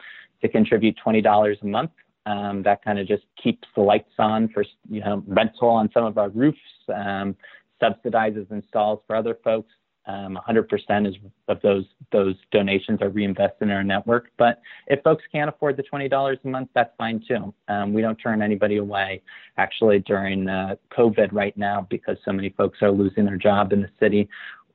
to 0.43 0.50
contribute 0.50 0.95
$20 1.03 1.62
a 1.62 1.65
month. 1.65 1.91
Um, 2.25 2.62
that 2.63 2.83
kind 2.83 3.00
of 3.00 3.07
just 3.07 3.23
keeps 3.41 3.67
the 3.75 3.81
lights 3.81 4.13
on 4.17 4.47
for 4.50 4.63
you 4.89 5.01
know 5.01 5.23
rental 5.27 5.67
on 5.67 5.89
some 5.93 6.05
of 6.05 6.17
our 6.17 6.29
roofs, 6.29 6.57
um, 6.93 7.35
subsidizes 7.81 8.50
installs 8.51 9.00
for 9.07 9.15
other 9.15 9.38
folks. 9.43 9.73
Um, 10.05 10.38
100% 10.50 11.07
is, 11.07 11.15
of 11.47 11.62
those 11.62 11.85
those 12.12 12.35
donations 12.51 13.01
are 13.01 13.09
reinvested 13.09 13.63
in 13.63 13.71
our 13.71 13.83
network. 13.83 14.31
But 14.38 14.62
if 14.88 15.01
folks 15.01 15.23
can't 15.31 15.50
afford 15.50 15.77
the 15.77 15.83
$20 15.83 16.38
a 16.43 16.47
month, 16.47 16.69
that's 16.73 16.93
fine 16.97 17.23
too. 17.25 17.53
Um, 17.69 17.93
we 17.93 18.01
don't 18.01 18.17
turn 18.17 18.41
anybody 18.41 18.77
away. 18.77 19.21
Actually, 19.57 20.00
during 20.00 20.47
uh, 20.50 20.75
COVID 20.97 21.29
right 21.31 21.57
now, 21.57 21.88
because 21.89 22.17
so 22.25 22.31
many 22.33 22.50
folks 22.50 22.79
are 22.81 22.91
losing 22.91 23.25
their 23.25 23.38
job 23.38 23.71
in 23.73 23.81
the 23.81 23.89
city, 24.00 24.29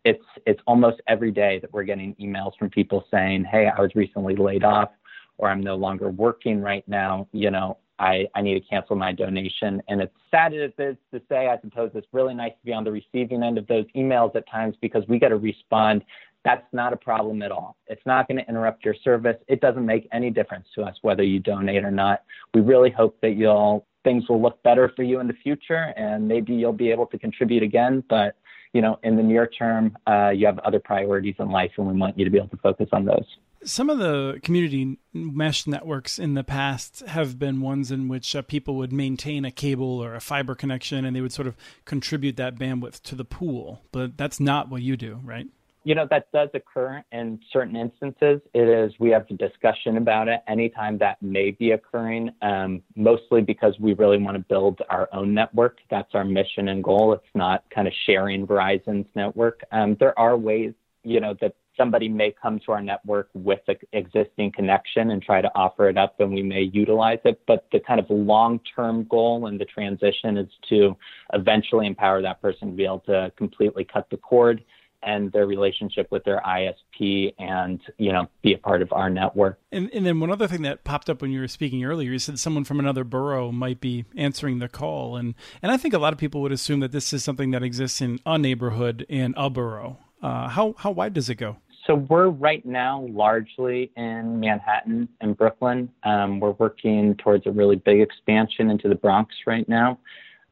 it's 0.04 0.25
it's 0.46 0.60
almost 0.66 1.00
every 1.08 1.30
day 1.30 1.58
that 1.60 1.72
we're 1.72 1.82
getting 1.82 2.14
emails 2.16 2.52
from 2.58 2.70
people 2.70 3.04
saying, 3.10 3.44
"Hey, 3.44 3.68
I 3.68 3.80
was 3.80 3.90
recently 3.94 4.37
laid 4.37 4.64
off, 4.64 4.90
or 5.38 5.49
I'm 5.49 5.62
no 5.62 5.76
longer 5.76 6.11
working 6.11 6.61
right 6.61 6.87
now. 6.87 7.28
You 7.33 7.50
know, 7.50 7.78
I, 7.99 8.26
I 8.35 8.42
need 8.42 8.54
to 8.54 8.68
cancel 8.68 8.97
my 8.97 9.12
donation. 9.12 9.83
And 9.88 10.00
it's 10.00 10.14
sad 10.30 10.52
as 10.54 10.71
it 10.78 10.83
is 10.83 10.97
to 11.12 11.21
say, 11.28 11.49
I 11.49 11.59
suppose 11.61 11.90
it's 11.95 12.07
really 12.12 12.35
nice 12.35 12.52
to 12.52 12.64
be 12.64 12.73
on 12.73 12.85
the 12.85 12.92
receiving 12.92 13.42
end 13.42 13.59
of 13.59 13.66
those 13.66 13.87
emails 13.97 14.35
at 14.37 14.49
times 14.49 14.76
because 14.80 15.02
we 15.09 15.18
got 15.18 15.28
to 15.28 15.37
respond. 15.37 16.04
That's 16.45 16.66
not 16.73 16.92
a 16.92 16.97
problem 16.97 17.42
at 17.42 17.50
all. 17.50 17.76
It's 17.88 18.04
not 18.07 18.28
going 18.28 18.38
to 18.38 18.49
interrupt 18.49 18.85
your 18.85 18.95
service. 19.02 19.37
It 19.49 19.61
doesn't 19.61 19.85
make 19.85 20.09
any 20.12 20.30
difference 20.30 20.66
to 20.76 20.83
us 20.83 20.97
whether 21.02 21.23
you 21.23 21.40
donate 21.40 21.85
or 21.85 21.90
not. 21.90 22.23
We 22.54 22.61
really 22.61 22.90
hope 22.90 23.16
that 23.23 23.30
you'll 23.30 23.87
things 24.04 24.28
will 24.28 24.40
look 24.40 24.62
better 24.62 24.92
for 24.95 25.02
you 25.02 25.18
in 25.18 25.26
the 25.26 25.35
future 25.42 25.92
and 25.97 26.26
maybe 26.26 26.54
you'll 26.54 26.73
be 26.73 26.90
able 26.90 27.04
to 27.07 27.18
contribute 27.18 27.64
again. 27.64 28.02
But 28.09 28.37
you 28.73 28.83
know, 28.83 28.99
in 29.02 29.16
the 29.16 29.23
near 29.23 29.47
term, 29.47 29.97
uh, 30.07 30.30
you 30.30 30.47
have 30.47 30.59
other 30.61 30.78
priorities 30.78 31.35
in 31.38 31.50
life, 31.50 31.71
and 31.78 31.87
we 31.87 31.95
want 31.95 32.18
you 32.18 32.25
to 32.25 32.30
be 32.30 32.38
able 32.38 32.49
to 32.49 32.57
focus 32.59 32.88
on 32.92 33.04
those. 33.04 33.25
Some 33.65 33.91
of 33.91 33.99
the 33.99 34.41
community 34.43 34.99
mesh 35.12 35.67
networks 35.67 36.19
in 36.19 36.35
the 36.35 36.45
past 36.45 37.00
have 37.07 37.38
been 37.38 37.61
ones 37.61 37.91
in 37.91 38.07
which 38.09 38.37
uh, 38.37 38.43
people 38.43 38.77
would 38.77 38.93
maintain 38.93 39.45
a 39.45 39.50
cable 39.50 39.99
or 40.00 40.15
a 40.15 40.21
fiber 40.21 40.55
connection 40.55 41.05
and 41.05 41.15
they 41.15 41.21
would 41.21 41.33
sort 41.33 41.49
of 41.49 41.57
contribute 41.85 42.37
that 42.37 42.57
bandwidth 42.57 43.03
to 43.03 43.15
the 43.15 43.25
pool. 43.25 43.83
But 43.91 44.17
that's 44.17 44.38
not 44.38 44.69
what 44.71 44.83
you 44.83 44.97
do, 44.97 45.21
right? 45.25 45.49
You 45.85 45.95
know, 45.95 46.07
that 46.11 46.31
does 46.33 46.50
occur 46.55 47.03
in 47.12 47.41
certain 47.53 47.75
instances. 47.75 48.41
It 48.53 48.69
is, 48.69 48.93
we 48.99 49.11
have 49.11 49.27
a 49.31 49.35
discussion 49.35 49.97
about 49.97 50.29
it 50.29 50.43
anytime 50.47 50.99
that 50.99 51.21
may 51.23 51.53
be 51.53 51.71
occurring, 51.71 52.31
um, 52.43 52.83
mostly 52.95 53.41
because 53.41 53.75
we 53.81 53.95
really 53.95 54.19
want 54.19 54.37
to 54.37 54.45
build 54.49 54.83
our 54.91 55.09
own 55.12 55.33
network. 55.33 55.79
That's 55.91 56.15
our 56.15 56.25
mission 56.25 56.69
and 56.69 56.85
goal. 56.85 57.12
It's 57.12 57.35
not 57.35 57.65
kind 57.71 57.88
of 57.88 57.95
sharing 58.07 58.47
Verizon's 58.47 59.09
network. 59.15 59.62
Um, 59.73 59.97
there 59.99 60.19
are 60.19 60.37
ways, 60.37 60.75
you 61.05 61.21
know, 61.21 61.35
that 61.41 61.55
somebody 61.78 62.08
may 62.08 62.35
come 62.42 62.61
to 62.66 62.73
our 62.73 62.82
network 62.82 63.30
with 63.32 63.61
an 63.68 63.76
existing 63.92 64.52
connection 64.52 65.11
and 65.11 65.23
try 65.23 65.40
to 65.40 65.50
offer 65.54 65.88
it 65.88 65.97
up 65.97 66.20
and 66.20 66.32
we 66.32 66.42
may 66.42 66.68
utilize 66.73 67.20
it. 67.25 67.40
But 67.47 67.66
the 67.73 67.80
kind 67.80 68.00
of 68.00 68.06
long 68.11 68.61
term 68.76 69.04
goal 69.04 69.47
and 69.47 69.58
the 69.58 69.64
transition 69.64 70.37
is 70.37 70.49
to 70.68 70.97
eventually 71.32 71.87
empower 71.87 72.20
that 72.20 72.42
person 72.42 72.70
to 72.70 72.76
be 72.76 72.85
able 72.85 73.00
to 73.06 73.32
completely 73.37 73.85
cut 73.90 74.11
the 74.11 74.18
cord 74.18 74.62
and 75.02 75.30
their 75.32 75.47
relationship 75.47 76.08
with 76.11 76.25
their 76.25 76.40
ISP 76.40 77.32
and, 77.38 77.80
you 77.99 78.12
know, 78.12 78.28
be 78.42 78.54
a 78.54 78.58
part 78.58 78.82
of 78.82 78.92
our 78.92 79.08
network. 79.08 79.58
And, 79.70 79.90
and 79.92 80.04
then 80.04 80.18
one 80.20 80.30
other 80.30 80.49
thing 80.49 80.62
that 80.62 80.85
popped 80.85 81.08
up 81.08 81.23
when 81.23 81.30
you 81.30 81.40
were 81.40 81.49
speaking 81.49 81.85
earlier, 81.85 82.11
you 82.11 82.18
said 82.18 82.38
someone 82.38 82.64
from 82.64 82.80
another 82.80 83.04
borough 83.04 83.52
might 83.52 83.80
be 83.80 84.06
answering 84.16 84.58
the 84.58 84.68
call. 84.68 85.16
And, 85.16 85.35
and 85.62 85.70
I 85.70 85.76
think 85.76 85.94
a 85.94 85.99
lot 85.99 86.12
of 86.12 86.18
people 86.18 86.42
would 86.42 86.52
assume 86.52 86.80
that 86.80 86.92
this 86.92 87.12
is 87.12 87.23
something 87.23 87.52
that 87.52 87.62
exists 87.62 88.00
in 88.00 88.18
a 88.26 88.38
neighborhood 88.38 89.06
in 89.08 89.35
a 89.37 89.49
borough. 89.49 89.99
Uh, 90.20 90.49
how, 90.49 90.75
how 90.78 90.90
wide 90.90 91.14
does 91.14 91.30
it 91.30 91.37
go? 91.37 91.58
So 91.88 91.95
we're 91.95 92.28
right 92.28 92.64
now 92.66 93.07
largely 93.11 93.90
in 93.97 94.38
Manhattan 94.38 95.09
and 95.23 95.35
Brooklyn. 95.35 95.88
Um, 96.02 96.38
we're 96.38 96.50
working 96.52 97.14
towards 97.16 97.47
a 97.47 97.50
really 97.50 97.76
big 97.76 98.02
expansion 98.02 98.68
into 98.71 98.90
the 98.90 98.95
Bronx 98.95 99.35
right 99.47 99.66
now. 99.71 99.99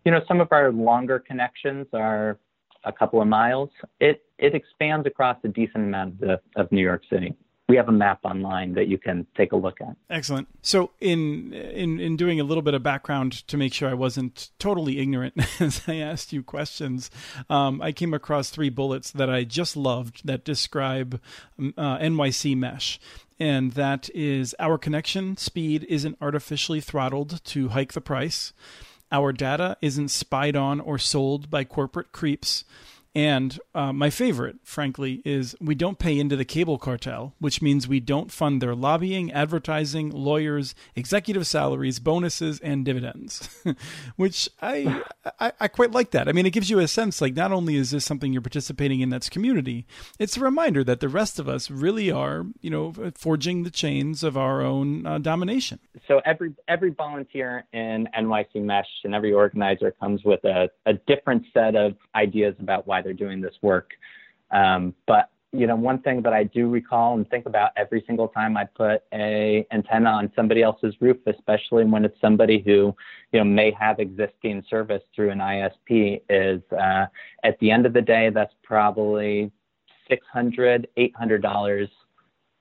You 0.07 0.12
know, 0.12 0.23
some 0.26 0.40
of 0.40 0.49
our 0.50 0.73
longer 0.73 1.19
connections 1.19 1.88
are 1.93 2.38
a 2.85 2.93
couple 2.93 3.21
of 3.21 3.28
miles. 3.28 3.69
It 4.00 4.25
it 4.38 4.55
expands 4.55 5.07
across 5.07 5.37
a 5.45 5.49
decent 5.49 5.85
amount 5.85 6.14
of, 6.14 6.19
the, 6.21 6.40
of 6.57 6.73
New 6.73 6.83
York 6.83 7.02
City 7.11 7.35
we 7.68 7.76
have 7.76 7.88
a 7.88 7.92
map 7.92 8.20
online 8.25 8.75
that 8.75 8.87
you 8.87 8.96
can 8.96 9.26
take 9.37 9.52
a 9.52 9.56
look 9.56 9.80
at. 9.80 9.96
Excellent. 10.08 10.46
So, 10.62 10.90
in 11.00 11.52
in 11.52 11.99
in 11.99 12.16
doing 12.16 12.38
a 12.38 12.44
little 12.44 12.62
bit 12.62 12.75
of 12.75 12.82
background 12.82 13.32
to 13.49 13.56
make 13.56 13.75
sure 13.75 13.88
I 13.88 13.94
wasn't 13.94 14.50
totally 14.58 14.99
ignorant 15.00 15.35
as 15.61 15.82
I 15.88 15.96
asked 15.96 16.32
you 16.32 16.42
questions, 16.42 17.11
um, 17.50 17.82
I 17.82 17.92
came 17.92 18.14
across 18.14 18.50
three 18.50 18.70
bullets 18.70 19.11
that 19.11 19.28
I 19.28 19.44
just 19.44 19.76
loved 19.76 20.26
that 20.26 20.44
describe 20.44 21.20
um, 21.58 21.75
uh, 21.76 21.99
NYC 21.99 22.56
Mesh. 22.56 23.00
And 23.38 23.73
that 23.73 24.08
is 24.14 24.54
our 24.58 24.78
connection 24.78 25.37
speed 25.37 25.85
isn't 25.90 26.16
artificially 26.23 26.80
throttled 26.80 27.44
to 27.44 27.68
hike 27.68 27.92
the 27.92 28.00
price. 28.00 28.54
Our 29.12 29.32
data 29.32 29.76
isn't 29.82 30.08
spied 30.08 30.56
on 30.56 30.80
or 30.80 30.99
sold 30.99 31.50
by 31.50 31.64
corporate 31.64 32.12
creeps 32.12 32.64
and 33.16 33.58
uh, 33.75 33.94
my 33.94 34.11
favorite, 34.11 34.56
frankly, 34.62 35.23
is 35.25 35.56
we 35.58 35.75
don't 35.75 35.99
pay 35.99 36.18
into 36.18 36.37
the 36.37 36.44
cable 36.44 36.76
cartel, 36.76 37.32
which 37.38 37.62
means 37.62 37.88
we 37.88 37.99
don't 37.99 38.30
fund 38.30 38.61
their 38.61 38.75
lobbying, 38.75 39.32
advertising, 39.32 40.11
lawyers, 40.11 40.75
executive 40.94 41.46
salaries, 41.46 41.99
bonuses, 41.99 42.61
and 42.61 42.85
dividends. 42.85 43.49
which 44.16 44.50
I, 44.61 45.02
I, 45.40 45.52
I 45.58 45.68
quite 45.68 45.92
like 45.92 46.11
that. 46.11 46.28
I 46.28 46.32
mean, 46.32 46.44
it 46.44 46.50
gives 46.50 46.68
you 46.68 46.78
a 46.78 46.87
sense 46.87 47.23
like 47.23 47.35
not 47.35 47.52
only 47.52 47.76
is 47.76 47.90
this 47.90 48.04
something 48.04 48.35
you're 48.35 48.42
participating 48.42 49.00
in 49.00 49.08
that's 49.08 49.30
community, 49.30 49.87
it's 50.18 50.37
a 50.37 50.40
reminder 50.40 50.85
that 50.85 51.00
the 51.00 51.08
rest 51.08 51.38
of 51.38 51.49
us 51.49 51.70
really 51.70 52.11
are, 52.11 52.44
you 52.61 52.68
know, 52.68 52.92
forging 53.14 53.62
the 53.62 53.70
chains 53.70 54.23
of 54.23 54.37
our 54.37 54.61
own 54.61 55.06
uh, 55.06 55.16
domination. 55.16 55.78
So 56.06 56.20
every 56.26 56.54
every 56.68 56.90
volunteer 56.90 57.64
in 57.73 58.11
NYC 58.14 58.56
Mesh 58.56 58.85
and 59.04 59.14
every 59.14 59.32
organizer 59.32 59.90
comes 59.92 60.23
with 60.23 60.44
a, 60.44 60.68
a 60.85 60.92
different 61.06 61.46
set 61.54 61.75
of 61.76 61.96
ideas 62.14 62.54
about 62.61 62.87
why 62.87 63.06
they're 63.07 63.15
doing 63.15 63.41
this 63.41 63.55
work. 63.63 63.93
Um, 64.51 64.95
but 65.07 65.31
you 65.53 65.67
know, 65.67 65.77
one 65.77 66.01
thing 66.01 66.21
that 66.23 66.33
I 66.33 66.45
do 66.45 66.69
recall 66.69 67.15
and 67.15 67.29
think 67.31 67.47
about 67.47 67.71
every 67.77 68.03
single 68.07 68.29
time 68.29 68.57
I 68.57 68.65
put 68.65 69.05
a 69.15 69.65
antenna 69.73 70.11
on 70.11 70.31
somebody 70.35 70.63
else's 70.63 70.95
roof, 71.01 71.17
especially 71.27 71.85
when 71.85 72.05
it's 72.05 72.21
somebody 72.21 72.61
who, 72.61 72.95
you 73.33 73.39
know, 73.39 73.45
may 73.45 73.71
have 73.71 74.01
existing 74.01 74.65
service 74.69 75.03
through 75.15 75.31
an 75.31 75.39
ISP, 75.39 76.21
is 76.29 76.61
uh, 76.73 77.07
at 77.45 77.59
the 77.61 77.71
end 77.71 77.87
of 77.87 77.93
the 77.93 78.03
day, 78.03 78.29
that's 78.29 78.53
probably 78.65 79.51
six 80.09 80.27
hundred, 80.33 80.89
eight 80.97 81.15
hundred 81.17 81.43
dollars 81.43 81.89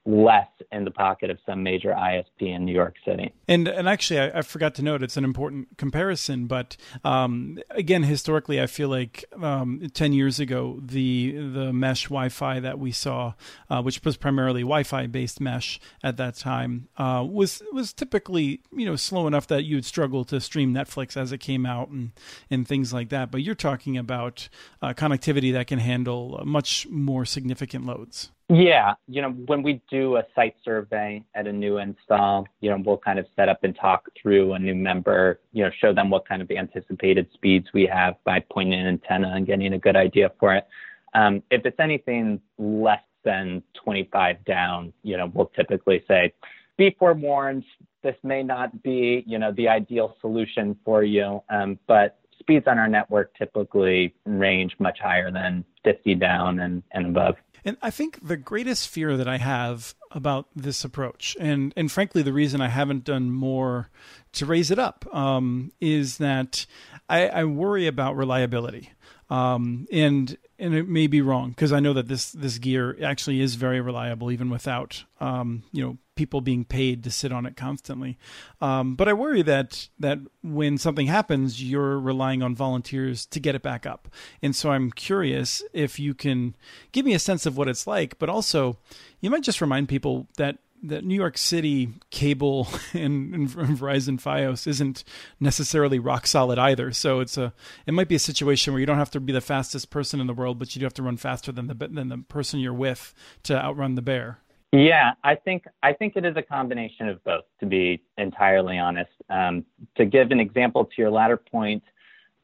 less 0.05 0.47
in 0.71 0.85
the 0.85 0.91
pocket 0.91 1.31
of 1.31 1.39
some 1.45 1.63
major 1.63 1.89
ISP 1.89 2.41
in 2.41 2.63
New 2.63 2.73
York 2.73 2.95
City. 3.03 3.33
And 3.47 3.67
and 3.67 3.89
actually, 3.89 4.19
I, 4.19 4.39
I 4.39 4.41
forgot 4.43 4.75
to 4.75 4.83
note 4.83 5.01
it's 5.01 5.17
an 5.17 5.23
important 5.23 5.77
comparison. 5.77 6.45
But 6.45 6.77
um, 7.03 7.59
again, 7.71 8.03
historically, 8.03 8.61
I 8.61 8.67
feel 8.67 8.89
like 8.89 9.25
um, 9.41 9.81
ten 9.93 10.13
years 10.13 10.39
ago, 10.39 10.79
the 10.81 11.31
the 11.31 11.73
mesh 11.73 12.03
Wi-Fi 12.05 12.59
that 12.59 12.77
we 12.77 12.91
saw, 12.91 13.33
uh, 13.69 13.81
which 13.81 14.03
was 14.03 14.15
primarily 14.15 14.61
Wi-Fi 14.61 15.07
based 15.07 15.41
mesh 15.41 15.79
at 16.03 16.17
that 16.17 16.35
time, 16.35 16.87
uh, 16.97 17.25
was 17.27 17.63
was 17.73 17.91
typically 17.91 18.61
you 18.71 18.85
know 18.85 18.95
slow 18.95 19.25
enough 19.25 19.47
that 19.47 19.63
you'd 19.63 19.85
struggle 19.85 20.23
to 20.25 20.39
stream 20.39 20.73
Netflix 20.73 21.17
as 21.17 21.31
it 21.31 21.39
came 21.39 21.65
out 21.65 21.89
and 21.89 22.11
and 22.51 22.67
things 22.67 22.93
like 22.93 23.09
that. 23.09 23.31
But 23.31 23.41
you're 23.41 23.55
talking 23.55 23.97
about 23.97 24.49
uh, 24.81 24.93
connectivity 24.93 25.51
that 25.53 25.65
can 25.65 25.79
handle 25.79 26.41
much 26.45 26.87
more 26.89 27.25
significant 27.25 27.85
loads. 27.85 28.31
Yeah, 28.47 28.93
you 29.07 29.23
know, 29.23 29.31
when 29.31 29.63
we 29.63 29.81
do 29.89 30.17
a 30.17 30.23
site 30.35 30.55
survey 30.63 31.23
at 31.33 31.47
a 31.47 31.51
new 31.51 31.79
install, 31.79 32.47
you 32.61 32.69
know, 32.69 32.77
we'll 32.85 32.99
kind 32.99 33.17
of 33.17 33.25
set 33.35 33.49
up 33.49 33.63
and 33.63 33.75
talk 33.75 34.07
through 34.21 34.53
a 34.53 34.59
new 34.59 34.75
member, 34.75 35.39
you 35.51 35.63
know, 35.63 35.71
show 35.81 35.93
them 35.93 36.11
what 36.11 36.27
kind 36.27 36.43
of 36.43 36.51
anticipated 36.51 37.27
speeds 37.33 37.67
we 37.73 37.87
have 37.87 38.15
by 38.23 38.39
pointing 38.51 38.79
an 38.79 38.85
antenna 38.85 39.33
and 39.35 39.47
getting 39.47 39.73
a 39.73 39.79
good 39.79 39.95
idea 39.95 40.31
for 40.39 40.53
it. 40.53 40.67
Um, 41.15 41.41
if 41.49 41.65
it's 41.65 41.79
anything 41.79 42.39
less 42.59 43.01
than 43.23 43.63
25 43.83 44.45
down, 44.45 44.93
you 45.01 45.17
know, 45.17 45.31
we'll 45.33 45.51
typically 45.55 46.03
say, 46.07 46.31
be 46.77 46.95
forewarned, 46.99 47.63
this 48.03 48.15
may 48.21 48.43
not 48.43 48.83
be, 48.83 49.23
you 49.25 49.39
know, 49.39 49.51
the 49.53 49.67
ideal 49.67 50.17
solution 50.21 50.77
for 50.85 51.03
you, 51.03 51.41
um, 51.49 51.79
but 51.87 52.19
speeds 52.37 52.67
on 52.67 52.77
our 52.77 52.87
network 52.87 53.35
typically 53.35 54.13
range 54.25 54.75
much 54.77 54.99
higher 54.99 55.31
than 55.31 55.65
50 55.83 56.13
down 56.15 56.59
and, 56.59 56.83
and 56.91 57.07
above. 57.07 57.35
And 57.65 57.77
I 57.81 57.89
think 57.89 58.19
the 58.25 58.37
greatest 58.37 58.87
fear 58.87 59.17
that 59.17 59.27
I 59.27 59.37
have 59.37 59.95
about 60.11 60.47
this 60.55 60.85
approach, 60.85 61.35
and 61.39 61.73
and 61.75 61.91
frankly, 61.91 62.21
the 62.21 62.31
reason 62.31 62.61
I 62.61 62.67
haven't 62.69 63.03
done 63.03 63.31
more 63.31 63.89
to 64.33 64.45
raise 64.45 64.69
it 64.69 64.77
up, 64.77 65.03
um, 65.13 65.71
is 65.81 66.19
that 66.19 66.67
I, 67.09 67.27
I, 67.27 67.43
worry 67.45 67.87
about 67.87 68.15
reliability. 68.15 68.91
Um, 69.29 69.87
and 69.91 70.37
and 70.57 70.73
it 70.73 70.87
may 70.87 71.07
be 71.07 71.21
wrong 71.21 71.49
because 71.49 71.73
I 71.73 71.79
know 71.79 71.93
that 71.93 72.07
this 72.07 72.31
this 72.31 72.57
gear 72.57 72.97
actually 73.03 73.41
is 73.41 73.55
very 73.55 73.81
reliable 73.81 74.31
even 74.31 74.49
without 74.49 75.03
um, 75.19 75.63
you 75.71 75.83
know 75.83 75.97
people 76.15 76.39
being 76.39 76.63
paid 76.63 77.03
to 77.03 77.11
sit 77.11 77.31
on 77.31 77.45
it 77.45 77.57
constantly. 77.57 78.17
Um, 78.61 78.95
but 78.95 79.09
I 79.09 79.13
worry 79.13 79.41
that 79.41 79.89
that 79.99 80.19
when 80.43 80.77
something 80.77 81.07
happens, 81.07 81.61
you're 81.61 81.99
relying 81.99 82.41
on 82.41 82.55
volunteers 82.55 83.25
to 83.27 83.39
get 83.39 83.55
it 83.55 83.61
back 83.61 83.85
up. 83.85 84.07
And 84.41 84.55
so 84.55 84.71
I'm 84.71 84.91
curious 84.91 85.63
if 85.73 85.99
you 85.99 86.13
can 86.13 86.55
give 86.91 87.05
me 87.05 87.13
a 87.13 87.19
sense 87.19 87.45
of 87.45 87.57
what 87.57 87.67
it's 87.67 87.87
like, 87.87 88.17
but 88.19 88.29
also 88.29 88.77
you 89.19 89.29
might 89.29 89.43
just 89.43 89.61
remind 89.61 89.89
people 89.89 90.27
that 90.37 90.59
that 90.87 91.03
New 91.03 91.15
York 91.15 91.37
City 91.37 91.89
cable 92.11 92.67
and, 92.93 93.33
and, 93.33 93.49
Verizon 93.49 94.21
FiOS 94.21 94.67
isn't 94.67 95.03
necessarily 95.39 95.99
rock 95.99 96.27
solid 96.27 96.59
either. 96.59 96.91
So 96.91 97.19
it's 97.19 97.37
a 97.37 97.53
it 97.85 97.93
might 97.93 98.07
be 98.07 98.15
a 98.15 98.19
situation 98.19 98.73
where 98.73 98.79
you 98.79 98.85
don't 98.85 98.97
have 98.97 99.11
to 99.11 99.19
be 99.19 99.33
the 99.33 99.41
fastest 99.41 99.89
person 99.89 100.19
in 100.19 100.27
the 100.27 100.33
world, 100.33 100.59
but 100.59 100.75
you 100.75 100.79
do 100.79 100.85
have 100.85 100.93
to 100.95 101.03
run 101.03 101.17
faster 101.17 101.51
than 101.51 101.67
the 101.67 101.73
than 101.73 102.09
the 102.09 102.23
person 102.27 102.59
you're 102.59 102.73
with 102.73 103.13
to 103.43 103.55
outrun 103.55 103.95
the 103.95 104.01
bear. 104.01 104.39
Yeah, 104.71 105.13
I 105.23 105.35
think 105.35 105.65
I 105.83 105.93
think 105.93 106.15
it 106.15 106.25
is 106.25 106.35
a 106.35 106.41
combination 106.41 107.07
of 107.07 107.23
both. 107.23 107.45
To 107.61 107.65
be 107.65 108.03
entirely 108.17 108.77
honest, 108.77 109.11
um, 109.29 109.63
to 109.97 110.05
give 110.05 110.31
an 110.31 110.39
example 110.39 110.85
to 110.85 110.91
your 110.97 111.11
latter 111.11 111.37
point, 111.37 111.83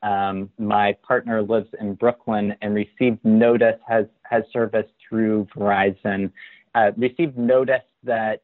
Um, 0.03 0.49
my 0.57 0.93
partner 1.07 1.43
lives 1.43 1.69
in 1.79 1.93
Brooklyn 1.93 2.55
and 2.61 2.73
received 2.73 3.23
notice 3.23 3.79
has 3.87 4.05
has 4.23 4.43
service 4.51 4.87
through 5.07 5.47
Verizon. 5.55 6.31
Uh, 6.73 6.91
received 6.97 7.37
notice 7.37 7.81
that 8.03 8.41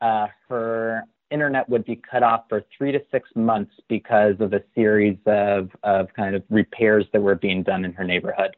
uh, 0.00 0.26
her 0.48 1.02
internet 1.30 1.68
would 1.68 1.84
be 1.84 1.96
cut 1.96 2.22
off 2.22 2.44
for 2.48 2.62
three 2.76 2.92
to 2.92 3.00
six 3.10 3.28
months 3.34 3.72
because 3.88 4.34
of 4.40 4.52
a 4.52 4.62
series 4.74 5.18
of 5.26 5.70
of 5.82 6.12
kind 6.14 6.34
of 6.34 6.42
repairs 6.50 7.06
that 7.12 7.20
were 7.20 7.34
being 7.34 7.62
done 7.62 7.84
in 7.84 7.92
her 7.92 8.04
neighborhood. 8.04 8.56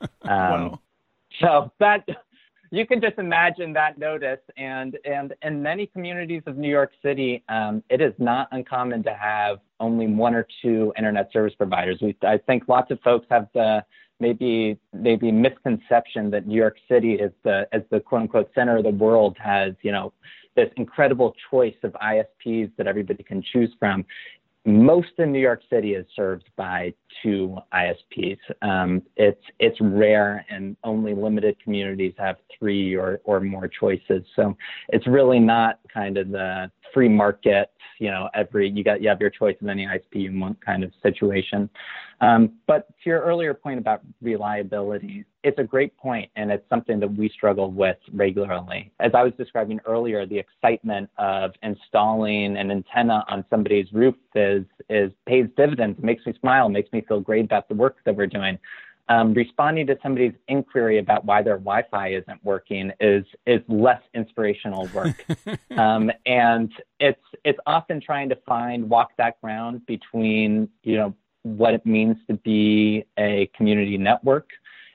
Um, 0.22 0.30
wow. 0.30 0.80
So 1.40 1.72
that 1.80 2.06
you 2.70 2.86
can 2.86 3.00
just 3.00 3.18
imagine 3.18 3.72
that 3.72 3.98
notice. 3.98 4.40
And 4.56 4.98
and 5.04 5.34
in 5.42 5.62
many 5.62 5.86
communities 5.86 6.42
of 6.46 6.56
New 6.56 6.68
York 6.68 6.92
City, 7.02 7.42
um, 7.48 7.82
it 7.88 8.00
is 8.00 8.12
not 8.18 8.48
uncommon 8.52 9.02
to 9.04 9.14
have 9.14 9.58
only 9.80 10.06
one 10.06 10.34
or 10.34 10.46
two 10.62 10.92
internet 10.96 11.32
service 11.32 11.54
providers. 11.56 11.98
We, 12.00 12.16
I 12.22 12.38
think 12.38 12.68
lots 12.68 12.90
of 12.90 13.00
folks 13.00 13.26
have 13.30 13.48
the 13.54 13.84
maybe 14.20 14.78
maybe 14.92 15.30
misconception 15.30 16.30
that 16.30 16.46
New 16.46 16.56
York 16.56 16.76
City 16.88 17.14
is 17.14 17.32
the 17.44 17.66
as 17.72 17.82
the 17.90 18.00
quote 18.00 18.22
unquote 18.22 18.50
center 18.54 18.78
of 18.78 18.84
the 18.84 18.90
world 18.90 19.36
has 19.38 19.74
you 19.82 19.92
know 19.92 20.12
this 20.56 20.70
incredible 20.76 21.34
choice 21.50 21.76
of 21.84 21.92
ISPs 21.92 22.70
that 22.76 22.86
everybody 22.86 23.22
can 23.22 23.42
choose 23.52 23.70
from 23.78 24.04
most 24.68 25.18
of 25.18 25.28
New 25.28 25.40
York 25.40 25.62
City 25.70 25.94
is 25.94 26.04
served 26.14 26.44
by 26.56 26.92
two 27.22 27.56
ISPs. 27.72 28.38
Um, 28.60 29.02
it's 29.16 29.42
it's 29.58 29.78
rare, 29.80 30.44
and 30.50 30.76
only 30.84 31.14
limited 31.14 31.56
communities 31.62 32.12
have 32.18 32.36
three 32.58 32.94
or 32.94 33.20
or 33.24 33.40
more 33.40 33.66
choices. 33.68 34.24
So 34.36 34.56
it's 34.90 35.06
really 35.06 35.38
not 35.38 35.80
kind 35.92 36.18
of 36.18 36.28
the 36.28 36.70
free 36.98 37.08
market. 37.08 37.70
You 38.00 38.10
know, 38.10 38.28
every 38.34 38.68
you 38.68 38.82
got 38.82 39.00
you 39.00 39.08
have 39.08 39.20
your 39.20 39.30
choice 39.30 39.56
of 39.60 39.68
any 39.68 39.86
ISP 39.86 40.22
you 40.22 40.40
want 40.40 40.64
kind 40.64 40.82
of 40.82 40.90
situation. 41.00 41.70
Um, 42.20 42.54
but 42.66 42.88
to 42.88 43.10
your 43.10 43.20
earlier 43.20 43.54
point 43.54 43.78
about 43.78 44.00
reliability, 44.20 45.24
it's 45.44 45.58
a 45.60 45.64
great 45.64 45.96
point, 45.96 46.28
and 46.34 46.50
it's 46.50 46.68
something 46.68 46.98
that 46.98 47.06
we 47.06 47.28
struggle 47.28 47.70
with 47.70 47.96
regularly. 48.12 48.90
As 48.98 49.12
I 49.14 49.22
was 49.22 49.32
describing 49.38 49.78
earlier, 49.86 50.26
the 50.26 50.38
excitement 50.38 51.08
of 51.18 51.52
installing 51.62 52.56
an 52.56 52.72
antenna 52.72 53.24
on 53.28 53.44
somebody's 53.48 53.86
roof 53.92 54.16
is 54.34 54.64
is 54.90 55.12
pays 55.26 55.46
dividends. 55.56 56.00
Makes 56.02 56.26
me 56.26 56.34
smile, 56.40 56.68
makes 56.68 56.92
me 56.92 57.04
feel 57.06 57.20
great 57.20 57.44
about 57.44 57.68
the 57.68 57.76
work 57.76 57.98
that 58.06 58.16
we're 58.16 58.26
doing. 58.26 58.58
Um, 59.10 59.32
responding 59.32 59.86
to 59.86 59.98
somebody's 60.02 60.34
inquiry 60.48 60.98
about 60.98 61.24
why 61.24 61.42
their 61.42 61.56
Wi-Fi 61.56 62.08
isn't 62.08 62.44
working 62.44 62.92
is 63.00 63.24
is 63.46 63.62
less 63.66 64.02
inspirational 64.14 64.86
work, 64.94 65.24
um, 65.78 66.10
and 66.26 66.70
it's 67.00 67.22
it's 67.42 67.58
often 67.66 68.02
trying 68.02 68.28
to 68.28 68.36
find 68.46 68.90
walk 68.90 69.12
that 69.16 69.40
ground 69.40 69.86
between 69.86 70.68
you 70.82 70.96
know 70.96 71.14
what 71.42 71.72
it 71.72 71.86
means 71.86 72.16
to 72.28 72.34
be 72.34 73.04
a 73.18 73.50
community 73.56 73.96
network 73.96 74.50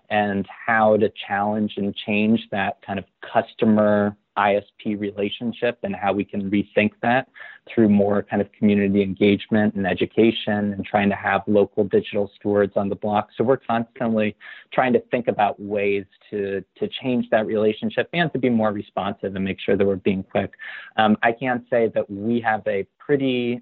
and 0.09 0.47
how 0.47 0.95
to 0.97 1.11
challenge 1.27 1.73
and 1.77 1.95
change 1.95 2.39
that 2.51 2.77
kind 2.85 2.99
of 2.99 3.05
customer 3.33 4.15
ISP 4.37 4.99
relationship 4.99 5.77
and 5.83 5.95
how 5.95 6.13
we 6.13 6.25
can 6.25 6.49
rethink 6.49 6.91
that 7.01 7.27
through 7.73 7.89
more 7.89 8.23
kind 8.23 8.41
of 8.41 8.51
community 8.51 9.01
engagement 9.01 9.75
and 9.75 9.87
education 9.87 10.73
and 10.73 10.85
trying 10.85 11.09
to 11.09 11.15
have 11.15 11.41
local 11.47 11.83
digital 11.83 12.29
stewards 12.35 12.73
on 12.75 12.89
the 12.89 12.95
block. 12.95 13.29
So 13.37 13.43
we're 13.43 13.57
constantly 13.57 14.35
trying 14.73 14.93
to 14.93 14.99
think 15.11 15.27
about 15.27 15.59
ways 15.59 16.05
to 16.29 16.63
to 16.79 16.89
change 17.01 17.29
that 17.31 17.45
relationship 17.45 18.09
and 18.13 18.31
to 18.33 18.39
be 18.39 18.49
more 18.49 18.71
responsive 18.71 19.35
and 19.35 19.45
make 19.45 19.59
sure 19.59 19.77
that 19.77 19.85
we're 19.85 19.95
being 19.97 20.23
quick. 20.23 20.53
Um, 20.97 21.17
I 21.23 21.31
can 21.31 21.65
say 21.69 21.91
that 21.93 22.09
we 22.09 22.41
have 22.41 22.61
a 22.67 22.85
pretty 22.99 23.61